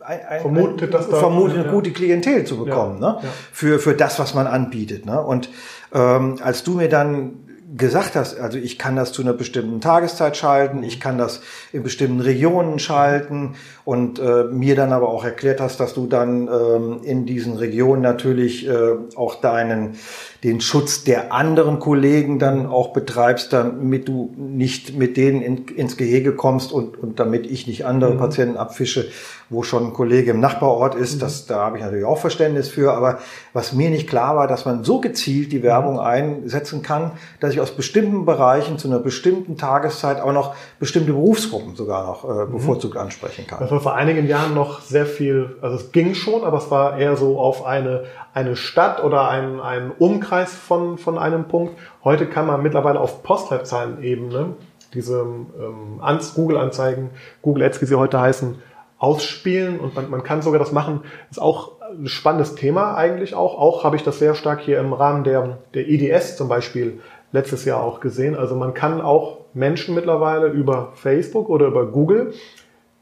ein, 0.00 0.20
ein, 0.28 0.40
vermutet, 0.40 0.94
dass 0.94 1.08
da, 1.08 1.16
vermutet 1.16 1.58
eine 1.58 1.66
ja. 1.66 1.72
gute 1.72 1.90
Klientel 1.92 2.44
zu 2.44 2.56
bekommen, 2.56 3.00
ja, 3.00 3.12
ne? 3.12 3.18
Ja. 3.22 3.28
Für, 3.52 3.78
für 3.78 3.94
das, 3.94 4.18
was 4.18 4.34
man 4.34 4.46
anbietet. 4.46 5.06
Ne? 5.06 5.20
Und 5.20 5.48
ähm, 5.94 6.38
als 6.42 6.64
du 6.64 6.72
mir 6.72 6.88
dann 6.88 7.43
gesagt 7.76 8.14
hast, 8.14 8.38
also 8.38 8.58
ich 8.58 8.78
kann 8.78 8.94
das 8.96 9.12
zu 9.12 9.22
einer 9.22 9.32
bestimmten 9.32 9.80
Tageszeit 9.80 10.36
schalten, 10.36 10.82
ich 10.82 11.00
kann 11.00 11.18
das 11.18 11.40
in 11.72 11.82
bestimmten 11.82 12.20
Regionen 12.20 12.78
schalten 12.78 13.54
und 13.84 14.18
äh, 14.18 14.44
mir 14.44 14.76
dann 14.76 14.92
aber 14.92 15.08
auch 15.08 15.24
erklärt 15.24 15.60
hast, 15.60 15.80
dass 15.80 15.94
du 15.94 16.06
dann 16.06 16.48
ähm, 16.48 17.00
in 17.02 17.26
diesen 17.26 17.56
Regionen 17.56 18.02
natürlich 18.02 18.68
äh, 18.68 18.94
auch 19.16 19.40
deinen 19.40 19.96
den 20.44 20.60
Schutz 20.60 21.04
der 21.04 21.32
anderen 21.32 21.78
Kollegen 21.78 22.38
dann 22.38 22.66
auch 22.66 22.92
betreibst, 22.92 23.54
damit 23.54 24.06
du 24.06 24.34
nicht 24.36 24.94
mit 24.94 25.16
denen 25.16 25.40
in, 25.40 25.64
ins 25.68 25.96
Gehege 25.96 26.36
kommst 26.36 26.70
und, 26.70 27.02
und 27.02 27.18
damit 27.18 27.46
ich 27.46 27.66
nicht 27.66 27.86
andere 27.86 28.12
mhm. 28.12 28.18
Patienten 28.18 28.56
abfische, 28.58 29.08
wo 29.48 29.62
schon 29.62 29.86
ein 29.86 29.92
Kollege 29.94 30.32
im 30.32 30.40
Nachbarort 30.40 30.96
ist. 30.96 31.16
Mhm. 31.16 31.20
Das, 31.20 31.46
da 31.46 31.60
habe 31.60 31.78
ich 31.78 31.82
natürlich 31.82 32.04
auch 32.04 32.18
Verständnis 32.18 32.68
für. 32.68 32.92
Aber 32.92 33.20
was 33.54 33.72
mir 33.72 33.88
nicht 33.88 34.06
klar 34.06 34.36
war, 34.36 34.46
dass 34.46 34.66
man 34.66 34.84
so 34.84 35.00
gezielt 35.00 35.50
die 35.50 35.62
Werbung 35.62 35.94
mhm. 35.94 36.00
einsetzen 36.00 36.82
kann, 36.82 37.12
dass 37.40 37.54
ich 37.54 37.60
aus 37.64 37.72
bestimmten 37.72 38.24
Bereichen 38.26 38.78
zu 38.78 38.88
einer 38.88 38.98
bestimmten 38.98 39.56
Tageszeit 39.56 40.20
auch 40.20 40.32
noch 40.32 40.54
bestimmte 40.78 41.12
Berufsgruppen 41.12 41.74
sogar 41.74 42.06
noch 42.06 42.24
äh, 42.24 42.44
mhm. 42.44 42.52
bevorzugt 42.52 42.96
ansprechen 42.96 43.46
kann. 43.46 43.60
Das 43.60 43.70
war 43.70 43.80
vor 43.80 43.94
einigen 43.94 44.28
Jahren 44.28 44.54
noch 44.54 44.80
sehr 44.80 45.06
viel, 45.06 45.56
also 45.62 45.76
es 45.76 45.90
ging 45.90 46.14
schon, 46.14 46.44
aber 46.44 46.58
es 46.58 46.70
war 46.70 46.98
eher 46.98 47.16
so 47.16 47.38
auf 47.38 47.64
eine, 47.64 48.04
eine 48.34 48.54
Stadt 48.54 49.02
oder 49.02 49.28
ein, 49.28 49.60
ein 49.60 49.90
Umkreis 49.98 50.52
von, 50.52 50.98
von 50.98 51.18
einem 51.18 51.48
Punkt. 51.48 51.74
Heute 52.04 52.26
kann 52.26 52.46
man 52.46 52.62
mittlerweile 52.62 53.00
auf 53.00 53.22
Postleitzahlenebene 53.22 54.56
diese 54.92 55.20
ähm, 55.20 56.00
Google-Anzeigen, 56.34 57.10
Google 57.42 57.64
Ads, 57.64 57.80
wie 57.80 57.86
sie 57.86 57.96
heute 57.96 58.20
heißen, 58.20 58.56
ausspielen 58.98 59.80
und 59.80 59.94
man, 59.94 60.08
man 60.08 60.22
kann 60.22 60.40
sogar 60.42 60.58
das 60.58 60.72
machen. 60.72 61.00
ist 61.30 61.40
auch 61.40 61.72
ein 61.90 62.06
spannendes 62.06 62.54
Thema 62.54 62.94
eigentlich 62.94 63.34
auch. 63.34 63.58
Auch 63.58 63.84
habe 63.84 63.96
ich 63.96 64.02
das 64.02 64.18
sehr 64.18 64.34
stark 64.34 64.60
hier 64.60 64.78
im 64.80 64.92
Rahmen 64.92 65.24
der, 65.24 65.58
der 65.74 65.88
IDS 65.88 66.36
zum 66.36 66.48
Beispiel 66.48 67.00
letztes 67.34 67.64
Jahr 67.64 67.82
auch 67.82 67.98
gesehen. 67.98 68.36
Also 68.36 68.54
man 68.54 68.74
kann 68.74 69.00
auch 69.00 69.40
Menschen 69.54 69.94
mittlerweile 69.94 70.46
über 70.46 70.92
Facebook 70.94 71.48
oder 71.48 71.66
über 71.66 71.86
Google 71.86 72.32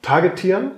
targetieren, 0.01 0.73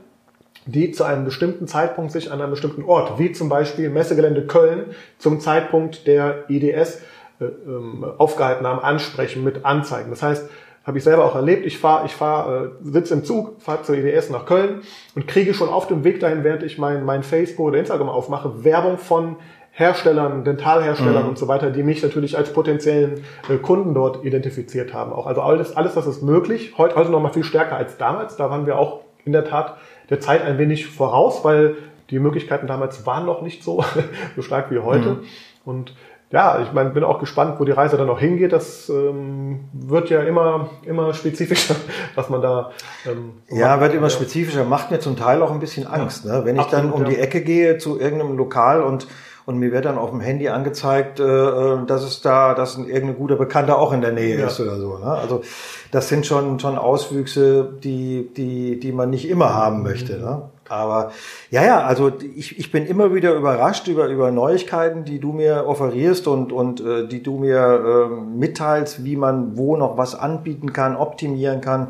die 0.67 0.90
zu 0.90 1.05
einem 1.05 1.25
bestimmten 1.25 1.69
Zeitpunkt 1.69 2.11
sich 2.11 2.33
an 2.33 2.40
einem 2.40 2.51
bestimmten 2.51 2.83
Ort, 2.83 3.19
wie 3.19 3.31
zum 3.31 3.49
Beispiel 3.49 3.90
Messegelände 3.90 4.47
Köln, 4.47 4.87
zum 5.19 5.38
Zeitpunkt 5.38 6.09
der 6.09 6.51
IDS 6.51 7.01
äh, 7.38 7.45
ähm, 7.45 8.05
aufgehalten 8.19 8.67
haben, 8.67 8.81
ansprechen 8.81 9.45
mit 9.45 9.64
Anzeigen. 9.64 10.11
Das 10.11 10.23
heißt, 10.23 10.49
habe 10.85 10.99
ich 10.99 11.05
selber 11.05 11.25
auch 11.25 11.37
erlebt. 11.37 11.64
Ich 11.64 11.79
fahre, 11.79 12.07
ich 12.07 12.12
fahre, 12.12 12.73
äh, 12.83 12.90
sitze 12.90 13.14
im 13.14 13.25
Zug, 13.25 13.62
fahre 13.62 13.83
zur 13.83 13.95
IDS 13.95 14.31
nach 14.31 14.47
Köln 14.47 14.83
und 15.14 15.29
kriege 15.29 15.55
schon 15.55 15.69
auf 15.69 15.87
dem 15.87 16.03
Weg 16.03 16.19
dahin, 16.19 16.43
während 16.43 16.64
ich 16.64 16.77
mein, 16.77 17.05
mein 17.05 17.23
Facebook 17.23 17.69
oder 17.69 17.79
Instagram 17.79 18.09
aufmache, 18.09 18.64
Werbung 18.64 18.99
von 18.99 19.37
Herstellern, 19.76 20.44
Dentalherstellern 20.44 21.24
mhm. 21.24 21.30
und 21.30 21.38
so 21.38 21.48
weiter, 21.48 21.70
die 21.70 21.82
mich 21.82 22.00
natürlich 22.00 22.38
als 22.38 22.52
potenziellen 22.52 23.24
äh, 23.48 23.56
Kunden 23.56 23.92
dort 23.92 24.24
identifiziert 24.24 24.94
haben. 24.94 25.12
Auch 25.12 25.26
also 25.26 25.40
alles, 25.40 25.76
alles, 25.76 25.94
das 25.94 26.06
ist 26.06 26.22
möglich. 26.22 26.74
Heute, 26.78 26.94
heute 26.94 27.10
noch 27.10 27.20
mal 27.20 27.32
viel 27.32 27.42
stärker 27.42 27.76
als 27.76 27.96
damals. 27.96 28.37
Da 28.37 28.50
waren 28.50 28.66
wir 28.66 28.78
auch 28.78 29.00
in 29.24 29.32
der 29.32 29.44
Tat 29.44 29.76
der 30.10 30.20
Zeit 30.20 30.42
ein 30.42 30.58
wenig 30.58 30.87
voraus, 30.87 31.44
weil 31.44 31.74
die 32.10 32.20
Möglichkeiten 32.20 32.68
damals 32.68 33.04
waren 33.04 33.26
noch 33.26 33.42
nicht 33.42 33.64
so, 33.64 33.84
so 34.37 34.42
stark 34.42 34.70
wie 34.70 34.78
heute. 34.78 35.08
Mhm. 35.08 35.24
Und 35.64 35.94
ja, 36.30 36.60
ich 36.62 36.72
meine, 36.72 36.90
bin 36.90 37.02
auch 37.02 37.18
gespannt, 37.18 37.58
wo 37.58 37.64
die 37.64 37.72
Reise 37.72 37.96
dann 37.96 38.06
noch 38.06 38.20
hingeht. 38.20 38.52
Das 38.52 38.88
ähm, 38.88 39.64
wird 39.72 40.08
ja 40.08 40.20
immer, 40.22 40.70
immer 40.84 41.14
spezifischer, 41.14 41.74
was 42.14 42.28
man 42.28 42.42
da. 42.42 42.70
Ähm, 43.06 43.34
ja, 43.50 43.80
wird 43.80 43.94
immer 43.94 44.10
spezifischer, 44.10 44.64
macht 44.64 44.92
mir 44.92 45.00
zum 45.00 45.16
Teil 45.16 45.42
auch 45.42 45.50
ein 45.50 45.58
bisschen 45.58 45.88
Angst. 45.88 46.24
Ja. 46.24 46.38
Ne? 46.38 46.44
Wenn 46.44 46.56
ich 46.56 46.62
Absolut, 46.62 46.84
dann 46.84 46.92
um 46.92 47.02
ja. 47.02 47.08
die 47.08 47.18
Ecke 47.18 47.40
gehe 47.40 47.78
zu 47.78 47.98
irgendeinem 47.98 48.37
Lokal 48.37 48.82
und 48.82 49.08
und 49.46 49.59
mir 49.59 49.72
wird 49.72 49.85
dann 49.85 49.98
auf 49.98 50.11
dem 50.11 50.20
Handy 50.20 50.48
angezeigt, 50.48 51.20
äh, 51.20 51.24
äh 51.24 51.87
dass 51.87 52.02
es 52.02 52.22
da, 52.22 52.54
dass 52.54 52.76
ein 52.76 52.87
irgendein 52.87 53.18
guter 53.18 53.37
Bekannter 53.37 53.78
auch 53.78 53.92
in 53.92 54.00
der 54.00 54.12
Nähe 54.12 54.38
ja. 54.38 54.46
ist 54.46 54.61
oder 54.61 54.78
so. 54.78 54.98
Ne? 54.98 55.07
Also 55.07 55.42
das 55.90 56.09
sind 56.09 56.26
schon 56.26 56.59
schon 56.59 56.78
Auswüchse, 56.78 57.72
die 57.83 58.30
die 58.37 58.80
die 58.80 58.92
man 58.92 59.11
nicht 59.11 59.28
immer 59.28 59.54
haben 59.54 59.83
möchte. 59.83 60.18
Ne? 60.18 60.42
Aber 60.68 61.12
ja, 61.50 61.64
ja, 61.64 61.85
also 61.85 62.12
ich, 62.35 62.59
ich 62.59 62.72
bin 62.72 62.87
immer 62.87 63.14
wieder 63.14 63.35
überrascht 63.35 63.87
über, 63.88 64.07
über 64.07 64.30
Neuigkeiten, 64.30 65.04
die 65.04 65.18
du 65.18 65.33
mir 65.33 65.66
offerierst 65.66 66.26
und, 66.26 66.52
und 66.52 66.80
äh, 66.80 67.07
die 67.07 67.22
du 67.22 67.38
mir 67.38 68.09
äh, 68.11 68.14
mitteilst, 68.14 69.04
wie 69.04 69.16
man 69.16 69.57
wo 69.57 69.76
noch 69.76 69.96
was 69.98 70.14
anbieten 70.14 70.72
kann, 70.72 70.96
optimieren 70.96 71.61
kann. 71.61 71.88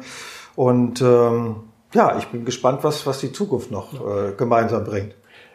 Und 0.57 1.01
ähm, 1.03 1.57
ja, 1.93 2.17
ich 2.19 2.29
bin 2.29 2.45
gespannt, 2.45 2.81
was, 2.83 3.07
was 3.07 3.21
die 3.21 3.33
Zukunft 3.33 3.71
noch 3.71 3.95
äh, 3.95 4.33
gemeinsam 4.37 4.85
bringt. 4.85 5.15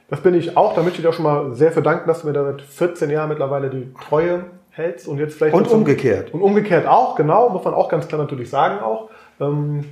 Das 0.10 0.22
bin 0.22 0.34
ich 0.34 0.58
auch. 0.58 0.74
Da 0.74 0.82
möchte 0.82 0.98
ich 0.98 1.04
dir 1.04 1.10
auch 1.10 1.13
schon 1.13 1.24
mal 1.24 1.54
sehr 1.54 1.72
für 1.72 1.82
danken, 1.82 2.08
dass 2.08 2.22
du 2.22 2.28
mir 2.28 2.34
da 2.34 2.43
seit 2.43 2.62
14 2.62 3.10
Jahren 3.10 3.30
mittlerweile 3.30 3.69
die 3.69 3.93
Treue 4.08 4.45
hältst 4.72 5.08
und 5.08 5.19
jetzt 5.19 5.38
vielleicht. 5.38 5.56
Und 5.56 5.67
umgekehrt. 5.67 6.34
Und 6.34 6.41
umgekehrt 6.41 6.88
auch, 6.88 7.15
genau, 7.15 7.50
muss 7.50 7.63
man 7.63 7.74
auch 7.74 7.89
ganz 7.89 8.08
klar 8.08 8.19
natürlich 8.19 8.50
sagen 8.50 8.80
auch. 8.80 9.10
Ähm, 9.39 9.86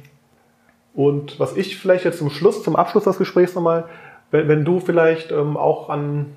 und 0.94 1.40
was 1.40 1.56
ich 1.56 1.78
vielleicht 1.78 2.06
jetzt 2.06 2.18
zum 2.18 2.32
Schluss, 2.32 2.64
zum 2.64 2.76
Abschluss 2.76 3.04
des 3.04 3.18
Gesprächs 3.20 3.54
nochmal, 3.54 3.86
wenn, 4.32 4.48
wenn 4.48 4.66
du 4.66 4.80
vielleicht 4.80 5.32
ähm, 5.32 5.56
auch 5.56 5.90
an, 5.90 6.36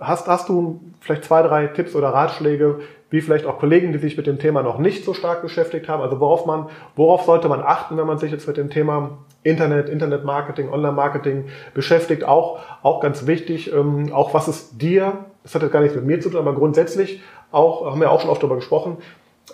hast, 0.00 0.26
hast 0.28 0.48
du 0.48 0.80
vielleicht 1.08 1.24
zwei, 1.24 1.42
drei 1.42 1.66
Tipps 1.68 1.94
oder 1.94 2.10
Ratschläge, 2.10 2.80
wie 3.10 3.22
vielleicht 3.22 3.46
auch 3.46 3.58
Kollegen, 3.58 3.92
die 3.92 3.98
sich 3.98 4.16
mit 4.18 4.26
dem 4.26 4.38
Thema 4.38 4.62
noch 4.62 4.78
nicht 4.78 5.04
so 5.04 5.14
stark 5.14 5.40
beschäftigt 5.40 5.88
haben, 5.88 6.02
also 6.02 6.20
worauf 6.20 6.44
man, 6.44 6.66
worauf 6.96 7.22
sollte 7.22 7.48
man 7.48 7.62
achten, 7.62 7.96
wenn 7.96 8.06
man 8.06 8.18
sich 8.18 8.30
jetzt 8.30 8.46
mit 8.46 8.58
dem 8.58 8.68
Thema 8.68 9.18
Internet, 9.42 9.88
Internetmarketing, 9.88 10.68
Online-Marketing 10.68 11.46
beschäftigt, 11.72 12.24
auch, 12.24 12.58
auch 12.82 13.00
ganz 13.00 13.26
wichtig, 13.26 13.72
ähm, 13.72 14.12
auch 14.12 14.34
was 14.34 14.48
es 14.48 14.76
dir, 14.76 15.24
das 15.42 15.54
hat 15.54 15.62
jetzt 15.62 15.72
gar 15.72 15.80
nichts 15.80 15.96
mit 15.96 16.04
mir 16.04 16.20
zu 16.20 16.28
tun, 16.28 16.38
aber 16.38 16.54
grundsätzlich 16.54 17.22
auch, 17.50 17.86
haben 17.86 18.00
wir 18.00 18.10
auch 18.10 18.20
schon 18.20 18.28
oft 18.28 18.42
darüber 18.42 18.56
gesprochen, 18.56 18.98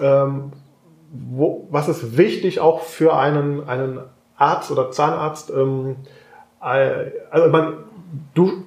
ähm, 0.01 0.51
wo, 1.13 1.69
was 1.71 1.89
ist 1.89 2.17
wichtig 2.17 2.59
auch 2.59 2.81
für 2.81 3.17
einen, 3.17 3.69
einen 3.69 4.01
Arzt 4.37 4.73
oder 4.73 4.91
Zahnarzt, 4.91 5.51
ähm, 5.51 5.95
äh, 6.61 7.13
also 7.31 7.49
man, 7.51 7.75
du, 8.35 8.65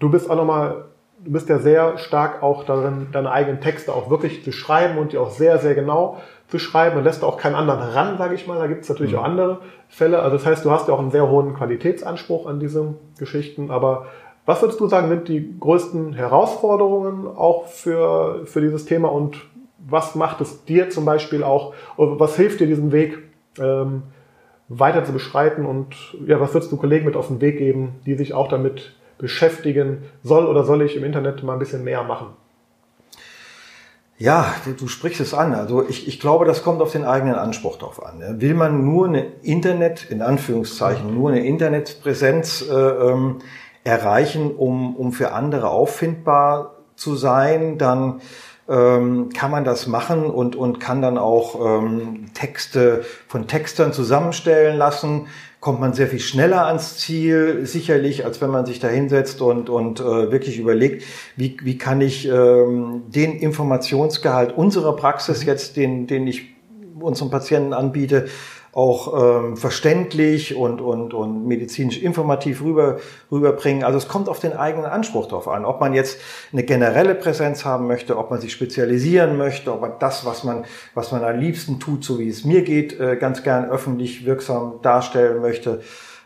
du 0.00 0.10
bist 0.10 0.28
auch 0.28 0.34
nochmal, 0.34 0.86
du 1.24 1.32
bist 1.32 1.48
ja 1.48 1.58
sehr 1.58 1.98
stark 1.98 2.42
auch 2.42 2.64
darin, 2.64 3.08
deine 3.12 3.30
eigenen 3.30 3.60
Texte 3.60 3.92
auch 3.92 4.10
wirklich 4.10 4.44
zu 4.44 4.52
schreiben 4.52 4.98
und 4.98 5.12
die 5.12 5.18
auch 5.18 5.30
sehr, 5.30 5.58
sehr 5.58 5.74
genau 5.74 6.18
zu 6.48 6.58
schreiben 6.58 6.96
und 6.96 7.04
lässt 7.04 7.24
auch 7.24 7.36
keinen 7.36 7.54
anderen 7.54 7.80
ran, 7.80 8.18
sage 8.18 8.34
ich 8.34 8.46
mal. 8.46 8.58
Da 8.58 8.66
gibt 8.66 8.82
es 8.82 8.88
natürlich 8.88 9.12
mhm. 9.12 9.18
auch 9.18 9.24
andere 9.24 9.58
Fälle. 9.88 10.20
Also 10.20 10.36
das 10.36 10.46
heißt, 10.46 10.64
du 10.64 10.70
hast 10.70 10.88
ja 10.88 10.94
auch 10.94 11.00
einen 11.00 11.10
sehr 11.10 11.28
hohen 11.28 11.54
Qualitätsanspruch 11.54 12.46
an 12.46 12.60
diese 12.60 12.94
Geschichten. 13.18 13.70
Aber 13.70 14.06
was 14.46 14.62
würdest 14.62 14.80
du 14.80 14.86
sagen, 14.86 15.08
sind 15.08 15.28
die 15.28 15.58
größten 15.58 16.14
Herausforderungen 16.14 17.26
auch 17.26 17.66
für, 17.66 18.46
für 18.46 18.60
dieses 18.60 18.86
Thema 18.86 19.12
und 19.12 19.36
was 19.78 20.14
macht 20.14 20.40
es 20.40 20.64
dir 20.64 20.90
zum 20.90 21.04
Beispiel 21.04 21.42
auch, 21.42 21.74
was 21.96 22.36
hilft 22.36 22.60
dir 22.60 22.66
diesen 22.66 22.92
Weg 22.92 23.18
ähm, 23.58 24.04
weiter 24.68 25.04
zu 25.04 25.12
beschreiten 25.12 25.66
und 25.66 25.94
ja, 26.26 26.40
was 26.40 26.52
würdest 26.52 26.72
du 26.72 26.76
Kollegen 26.76 27.06
mit 27.06 27.16
auf 27.16 27.28
den 27.28 27.40
Weg 27.40 27.58
geben, 27.58 28.00
die 28.06 28.14
sich 28.14 28.34
auch 28.34 28.48
damit 28.48 28.94
beschäftigen, 29.18 30.04
soll 30.22 30.46
oder 30.46 30.64
soll 30.64 30.82
ich 30.82 30.96
im 30.96 31.04
Internet 31.04 31.42
mal 31.42 31.54
ein 31.54 31.58
bisschen 31.58 31.84
mehr 31.84 32.02
machen? 32.04 32.28
Ja, 34.20 34.52
du 34.78 34.88
sprichst 34.88 35.20
es 35.20 35.32
an. 35.32 35.54
Also 35.54 35.88
ich, 35.88 36.08
ich 36.08 36.18
glaube, 36.18 36.44
das 36.44 36.64
kommt 36.64 36.82
auf 36.82 36.90
den 36.90 37.04
eigenen 37.04 37.36
Anspruch 37.36 37.78
drauf 37.78 38.04
an. 38.04 38.40
Will 38.40 38.54
man 38.54 38.84
nur 38.84 39.06
eine 39.06 39.26
Internet, 39.42 40.10
in 40.10 40.22
Anführungszeichen, 40.22 41.14
nur 41.14 41.30
eine 41.30 41.46
Internetpräsenz 41.46 42.64
äh, 42.68 42.74
ähm, 42.74 43.38
erreichen, 43.84 44.50
um, 44.56 44.96
um 44.96 45.12
für 45.12 45.32
andere 45.32 45.70
auffindbar 45.70 46.74
zu 46.96 47.14
sein, 47.14 47.78
dann 47.78 48.20
ähm, 48.68 49.30
kann 49.30 49.52
man 49.52 49.64
das 49.64 49.86
machen 49.86 50.26
und, 50.26 50.56
und 50.56 50.80
kann 50.80 51.00
dann 51.00 51.16
auch 51.16 51.80
ähm, 51.80 52.26
Texte 52.34 53.04
von 53.28 53.46
Textern 53.46 53.92
zusammenstellen 53.92 54.76
lassen. 54.76 55.28
Kommt 55.60 55.80
man 55.80 55.92
sehr 55.92 56.06
viel 56.06 56.20
schneller 56.20 56.66
ans 56.66 56.98
Ziel, 56.98 57.66
sicherlich, 57.66 58.24
als 58.24 58.40
wenn 58.40 58.50
man 58.50 58.64
sich 58.64 58.78
da 58.78 58.88
hinsetzt 58.88 59.42
und, 59.42 59.68
und 59.68 59.98
äh, 59.98 60.30
wirklich 60.30 60.58
überlegt, 60.58 61.04
wie, 61.36 61.56
wie 61.62 61.76
kann 61.76 62.00
ich 62.00 62.28
ähm, 62.28 63.02
den 63.08 63.36
Informationsgehalt 63.38 64.56
unserer 64.56 64.94
Praxis 64.94 65.42
mhm. 65.42 65.48
jetzt, 65.48 65.76
den, 65.76 66.06
den 66.06 66.26
ich 66.28 66.54
unseren 67.00 67.30
Patienten 67.30 67.72
anbiete, 67.72 68.28
auch 68.78 69.42
ähm, 69.42 69.56
verständlich 69.56 70.54
und, 70.54 70.80
und, 70.80 71.12
und 71.12 71.48
medizinisch 71.48 71.98
informativ 72.00 72.62
rüber, 72.62 72.98
rüberbringen. 73.28 73.82
Also 73.82 73.98
es 73.98 74.06
kommt 74.06 74.28
auf 74.28 74.38
den 74.38 74.52
eigenen 74.52 74.86
Anspruch 74.86 75.26
drauf 75.26 75.48
an, 75.48 75.64
ob 75.64 75.80
man 75.80 75.94
jetzt 75.94 76.20
eine 76.52 76.62
generelle 76.62 77.16
Präsenz 77.16 77.64
haben 77.64 77.88
möchte, 77.88 78.16
ob 78.16 78.30
man 78.30 78.40
sich 78.40 78.52
spezialisieren 78.52 79.36
möchte, 79.36 79.72
ob 79.72 79.80
man 79.80 79.92
das, 79.98 80.24
was 80.24 80.44
man, 80.44 80.64
was 80.94 81.10
man 81.10 81.24
am 81.24 81.40
liebsten 81.40 81.80
tut, 81.80 82.04
so 82.04 82.20
wie 82.20 82.28
es 82.28 82.44
mir 82.44 82.62
geht, 82.62 83.00
äh, 83.00 83.16
ganz 83.16 83.42
gern 83.42 83.68
öffentlich 83.68 84.24
wirksam 84.24 84.74
darstellen 84.80 85.42
möchte. 85.42 85.80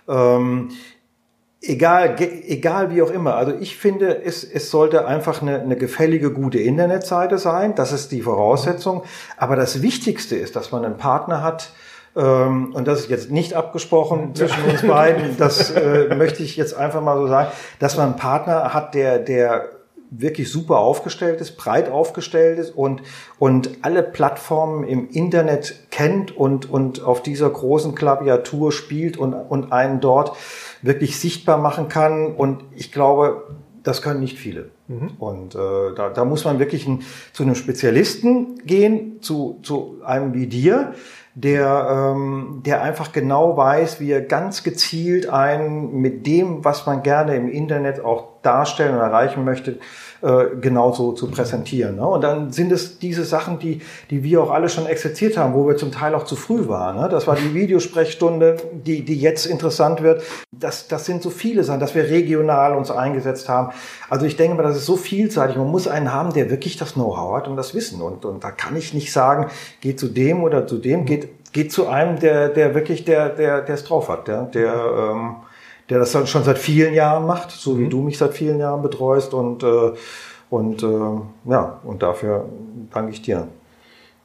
Ähm, 0.07 0.73
egal, 1.63 2.17
egal 2.21 2.95
wie 2.95 3.01
auch 3.01 3.11
immer. 3.11 3.37
Also 3.37 3.55
ich 3.59 3.79
finde, 3.79 4.23
es, 4.25 4.45
es 4.45 4.71
sollte 4.71 5.07
einfach 5.07 5.41
eine, 5.41 5.59
eine 5.59 5.77
gefällige, 5.77 6.31
gute 6.31 6.59
Internetseite 6.59 7.39
sein. 7.39 7.75
Das 7.77 7.93
ist 7.93 8.13
die 8.13 8.21
Voraussetzung. 8.21 9.05
Aber 9.39 9.57
das 9.57 9.81
Wichtigste 9.81 10.37
ist, 10.37 10.55
dass 10.55 10.71
man 10.71 10.85
einen 10.85 10.99
Partner 10.99 11.43
hat, 11.43 11.71
ähm, 12.15 12.75
und 12.75 12.87
das 12.87 13.01
ist 13.01 13.11
jetzt 13.11 13.31
nicht 13.31 13.55
abgesprochen 13.55 14.35
zwischen 14.35 14.65
uns 14.65 14.83
beiden, 14.87 15.37
das 15.39 15.71
äh, 15.71 16.15
möchte 16.15 16.43
ich 16.43 16.57
jetzt 16.57 16.75
einfach 16.75 17.01
mal 17.01 17.17
so 17.17 17.27
sagen, 17.27 17.51
dass 17.79 17.97
man 17.97 18.07
einen 18.07 18.17
Partner 18.17 18.75
hat, 18.75 18.95
der, 18.95 19.19
der 19.19 19.71
wirklich 20.15 20.51
super 20.51 20.79
aufgestellt 20.79 21.41
ist, 21.41 21.57
breit 21.57 21.91
aufgestellt 21.91 22.59
ist 22.59 22.71
und, 22.71 23.03
und 23.39 23.71
alle 23.81 24.03
Plattformen 24.03 24.85
im 24.85 25.09
Internet 25.09 25.87
kennt 25.91 26.37
und, 26.37 26.69
und 26.71 27.03
auf 27.03 27.23
dieser 27.23 27.49
großen 27.49 27.95
Klaviatur 27.95 28.73
spielt 28.73 29.17
und, 29.17 29.33
und 29.33 29.73
einen 29.73 30.01
dort 30.01 30.37
wirklich 30.83 31.19
sichtbar 31.19 31.57
machen 31.57 31.89
kann. 31.89 32.35
Und 32.35 32.63
ich 32.77 32.93
glaube, 32.93 33.45
das 33.83 34.03
können 34.03 34.21
nicht 34.21 34.39
viele. 34.39 34.71
Mhm. 34.89 35.13
Und 35.19 35.55
äh, 35.55 35.95
da, 35.97 36.11
da 36.11 36.25
muss 36.25 36.45
man 36.45 36.59
wirklich 36.59 36.87
ein, 36.87 37.03
zu 37.33 37.43
einem 37.43 37.55
Spezialisten 37.55 38.59
gehen, 38.67 39.23
zu, 39.23 39.61
zu 39.63 40.01
einem 40.05 40.35
wie 40.35 40.47
dir, 40.47 40.95
der, 41.35 42.13
ähm, 42.15 42.63
der 42.65 42.83
einfach 42.83 43.13
genau 43.13 43.57
weiß, 43.57 44.01
wie 44.01 44.11
er 44.11 44.21
ganz 44.21 44.63
gezielt 44.63 45.29
einen 45.29 46.01
mit 46.01 46.27
dem, 46.27 46.65
was 46.65 46.87
man 46.87 47.03
gerne 47.03 47.37
im 47.37 47.49
Internet 47.49 48.05
auch 48.05 48.32
darstellen 48.43 48.95
und 48.95 49.01
erreichen 49.01 49.45
möchte, 49.45 49.79
äh, 50.23 50.57
genauso 50.61 51.13
zu 51.13 51.29
präsentieren. 51.31 51.97
Ne? 51.97 52.07
Und 52.07 52.23
dann 52.23 52.53
sind 52.53 52.71
es 52.71 53.01
diese 53.01 53.25
Sachen, 53.25 53.59
die, 53.59 53.81
die 54.09 54.23
wir 54.23 54.41
auch 54.41 54.53
alle 54.53 54.69
schon 54.69 54.87
exerziert 54.87 55.37
haben, 55.37 55.53
wo 55.55 55.67
wir 55.67 55.77
zum 55.77 55.91
Teil 55.91 56.15
auch 56.15 56.25
zu 56.25 56.37
früh 56.37 56.69
waren. 56.69 56.97
Ne? 56.97 57.09
Das 57.09 57.27
war 57.27 57.35
die 57.35 57.55
Videosprechstunde, 57.55 58.57
die, 58.73 59.05
die 59.05 59.19
jetzt 59.19 59.47
interessant 59.47 60.01
wird. 60.03 60.23
Das, 60.53 60.87
das 60.87 61.07
sind 61.07 61.23
so 61.23 61.31
viele 61.31 61.65
Sachen, 61.65 61.81
dass 61.81 61.97
wir 61.97 62.05
regional 62.05 62.77
uns 62.77 62.93
eingesetzt 62.93 63.49
haben. 63.49 63.73
Also 64.09 64.27
ich 64.27 64.37
denke 64.37 64.57
mal, 64.57 64.63
das 64.63 64.77
ist 64.77 64.87
so 64.87 64.97
vielseitig. 64.97 65.57
Man 65.57 65.67
muss 65.67 65.89
einen 65.89 66.13
haben, 66.13 66.33
der 66.33 66.51
wirklich 66.51 66.77
das 66.77 66.95
Know-how 66.95 67.39
hat 67.39 67.49
und 67.49 67.57
das 67.57 67.75
Wissen. 67.75 68.01
Und, 68.01 68.25
und 68.25 68.45
da 68.45 68.53
kann 68.53 68.77
ich 68.77 68.95
nicht 68.95 69.13
sagen, 69.13 69.51
geht 69.81 69.99
zu 69.99 70.07
dem 70.07 70.45
oder 70.45 70.69
zu 70.69 70.79
dem, 70.79 71.05
geht, 71.05 71.53
geht 71.53 71.73
zu 71.73 71.89
einem, 71.89 72.21
der, 72.21 72.49
der 72.49 72.77
wirklich, 72.77 73.05
der, 73.05 73.31
der, 73.31 73.63
der 73.63 73.75
es 73.75 73.83
drauf 73.83 74.09
hat, 74.09 74.29
der, 74.29 74.45
der, 74.45 74.73
ähm, 74.73 75.37
der 75.89 75.99
das 75.99 76.13
dann 76.13 76.27
schon 76.27 76.45
seit 76.45 76.59
vielen 76.59 76.95
Jahren 76.95 77.27
macht, 77.27 77.51
so 77.51 77.79
wie 77.79 77.85
mhm. 77.85 77.91
du 77.91 78.03
mich 78.03 78.19
seit 78.19 78.35
vielen 78.35 78.59
Jahren 78.59 78.83
betreust 78.83 79.35
und, 79.35 79.63
äh, 79.63 79.93
und 80.51 80.83
äh, 80.83 81.51
ja, 81.51 81.81
und 81.85 82.03
dafür 82.03 82.47
danke 82.93 83.13
ich 83.13 83.23
dir. 83.23 83.49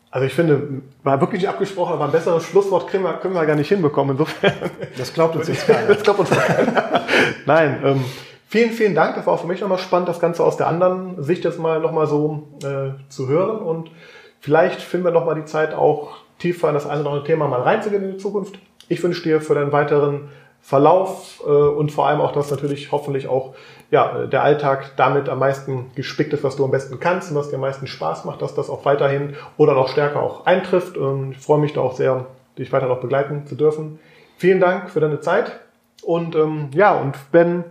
Also 0.10 0.26
ich 0.26 0.34
finde, 0.34 0.82
war 1.04 1.20
wirklich 1.20 1.42
nicht 1.42 1.50
abgesprochen, 1.50 1.94
aber 1.94 2.06
ein 2.06 2.12
besseres 2.12 2.44
Schlusswort 2.44 2.88
können 2.88 3.04
wir, 3.04 3.14
können 3.14 3.34
wir 3.34 3.46
gar 3.46 3.56
nicht 3.56 3.68
hinbekommen. 3.68 4.18
Insofern. 4.18 4.54
Das 4.98 5.14
glaubt 5.14 5.36
uns 5.36 5.48
jetzt 5.48 5.68
keiner. 5.68 5.88
Das 5.88 6.02
glaubt 6.02 6.20
uns 6.20 6.30
keiner. 6.30 7.04
Nein, 7.46 7.82
ähm, 7.84 8.06
vielen, 8.48 8.72
vielen 8.72 8.96
Dank. 8.96 9.16
Das 9.16 9.28
war 9.28 9.34
auch 9.34 9.42
für 9.42 9.48
mich 9.48 9.60
nochmal 9.60 9.78
spannend, 9.78 10.08
das 10.08 10.20
Ganze 10.20 10.44
aus 10.44 10.58
der 10.58 10.68
anderen 10.68 11.22
Sicht 11.22 11.44
jetzt 11.44 11.60
mal 11.60 11.82
nochmal 11.82 12.08
so 12.08 12.48
äh, 12.64 12.98
zu 13.10 13.28
hören. 13.28 13.60
Und 13.60 13.92
vielleicht 14.40 14.82
finden 14.82 15.06
wir 15.06 15.12
nochmal 15.12 15.36
die 15.36 15.46
Zeit 15.46 15.74
auch 15.74 16.18
tiefer 16.40 16.70
in 16.70 16.74
das 16.74 16.88
eine 16.88 17.02
oder 17.02 17.10
andere 17.12 17.26
Thema 17.26 17.48
mal 17.48 17.62
reinzugehen 17.62 18.04
in 18.04 18.12
die 18.14 18.18
Zukunft. 18.18 18.58
Ich 18.88 19.04
wünsche 19.04 19.24
dir 19.24 19.42
für 19.42 19.56
deinen 19.56 19.74
weiteren 19.74 20.30
Verlauf 20.68 21.42
äh, 21.46 21.50
und 21.50 21.94
vor 21.94 22.10
allem 22.10 22.20
auch, 22.20 22.34
dass 22.34 22.52
natürlich 22.52 22.92
hoffentlich 22.92 23.30
auch 23.30 23.56
ja, 23.90 24.26
der 24.26 24.44
Alltag 24.44 24.98
damit 24.98 25.30
am 25.30 25.40
meisten 25.40 25.92
gespickt 25.96 26.34
ist, 26.34 26.44
was 26.44 26.58
du 26.58 26.66
am 26.66 26.72
besten 26.72 27.00
kannst 27.00 27.32
und 27.32 27.38
was 27.38 27.50
dir 27.50 27.56
am 27.56 27.62
meisten 27.62 27.88
Spaß 27.88 28.26
macht, 28.26 28.42
dass 28.42 28.54
das 28.54 28.70
auch 28.70 28.84
weiterhin 28.84 29.38
oder 29.56 29.76
noch 29.76 29.88
stärker 29.88 30.22
auch 30.22 30.46
eintrifft. 30.46 30.98
Und 30.98 31.32
ich 31.32 31.38
freue 31.38 31.60
mich 31.60 31.72
da 31.72 31.80
auch 31.80 31.94
sehr, 31.94 32.26
dich 32.58 32.74
weiter 32.74 32.88
noch 32.88 33.00
begleiten 33.00 33.48
zu 33.48 33.56
dürfen. 33.56 34.00
Vielen 34.36 34.60
Dank 34.60 34.90
für 34.90 35.00
deine 35.00 35.22
Zeit. 35.22 35.58
Und 36.04 36.36
ähm, 36.36 36.68
ja, 36.74 37.00
und 37.00 37.16
wenn 37.32 37.64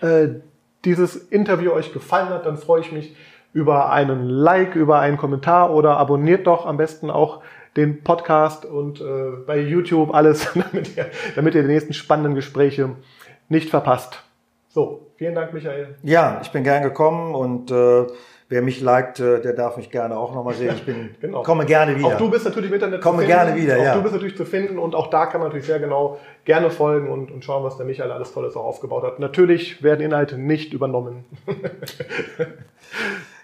äh, 0.00 0.28
dieses 0.86 1.16
Interview 1.16 1.72
euch 1.72 1.92
gefallen 1.92 2.30
hat, 2.30 2.46
dann 2.46 2.56
freue 2.56 2.80
ich 2.80 2.92
mich 2.92 3.14
über 3.52 3.92
einen 3.92 4.26
Like, 4.26 4.74
über 4.74 5.00
einen 5.00 5.18
Kommentar 5.18 5.70
oder 5.70 5.98
abonniert 5.98 6.46
doch 6.46 6.64
am 6.64 6.78
besten 6.78 7.10
auch 7.10 7.42
den 7.76 8.02
Podcast 8.02 8.64
und 8.64 9.00
äh, 9.00 9.04
bei 9.46 9.58
YouTube 9.58 10.14
alles, 10.14 10.48
damit 10.54 10.96
ihr, 10.96 11.06
damit 11.34 11.54
ihr 11.54 11.62
die 11.62 11.68
nächsten 11.68 11.92
spannenden 11.92 12.34
Gespräche 12.34 12.90
nicht 13.48 13.70
verpasst. 13.70 14.22
So, 14.68 15.10
vielen 15.16 15.34
Dank, 15.34 15.52
Michael. 15.52 15.96
Ja, 16.02 16.40
ich 16.42 16.50
bin 16.50 16.64
gern 16.64 16.82
gekommen 16.82 17.34
und 17.34 17.70
äh, 17.70 18.06
wer 18.48 18.62
mich 18.62 18.80
liked, 18.80 19.20
äh, 19.20 19.40
der 19.40 19.52
darf 19.52 19.76
mich 19.76 19.90
gerne 19.90 20.16
auch 20.16 20.34
nochmal 20.34 20.54
sehen. 20.54 20.74
Ich 20.74 20.84
bin, 20.84 21.14
genau. 21.20 21.42
komme 21.42 21.66
gerne 21.66 21.96
wieder. 21.96 22.08
Auch 22.08 22.16
du 22.16 22.30
bist 22.30 22.44
natürlich 22.44 22.70
im 22.70 22.74
Internet 22.74 23.00
komme 23.00 23.18
zu 23.18 23.26
finden. 23.26 23.36
gerne 23.36 23.60
wieder, 23.60 23.78
auch 23.78 23.84
ja. 23.84 23.94
du 23.94 24.02
bist 24.02 24.14
natürlich 24.14 24.36
zu 24.36 24.44
finden 24.44 24.78
und 24.78 24.94
auch 24.94 25.08
da 25.08 25.26
kann 25.26 25.40
man 25.40 25.48
natürlich 25.48 25.66
sehr 25.66 25.78
genau 25.78 26.18
gerne 26.44 26.70
folgen 26.70 27.10
und, 27.10 27.30
und 27.30 27.44
schauen, 27.44 27.64
was 27.64 27.76
der 27.76 27.86
Michael 27.86 28.12
alles 28.12 28.32
Tolles 28.32 28.56
auch 28.56 28.64
aufgebaut 28.64 29.02
hat. 29.02 29.18
Natürlich 29.18 29.82
werden 29.82 30.00
Inhalte 30.00 30.38
nicht 30.38 30.72
übernommen. 30.72 31.24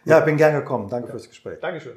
ja, 0.05 0.21
bin 0.21 0.37
gern 0.37 0.55
gekommen. 0.55 0.89
Danke 0.89 1.09
ja. 1.09 1.13
fürs 1.13 1.29
Gespräch. 1.29 1.59
Dankeschön. 1.61 1.97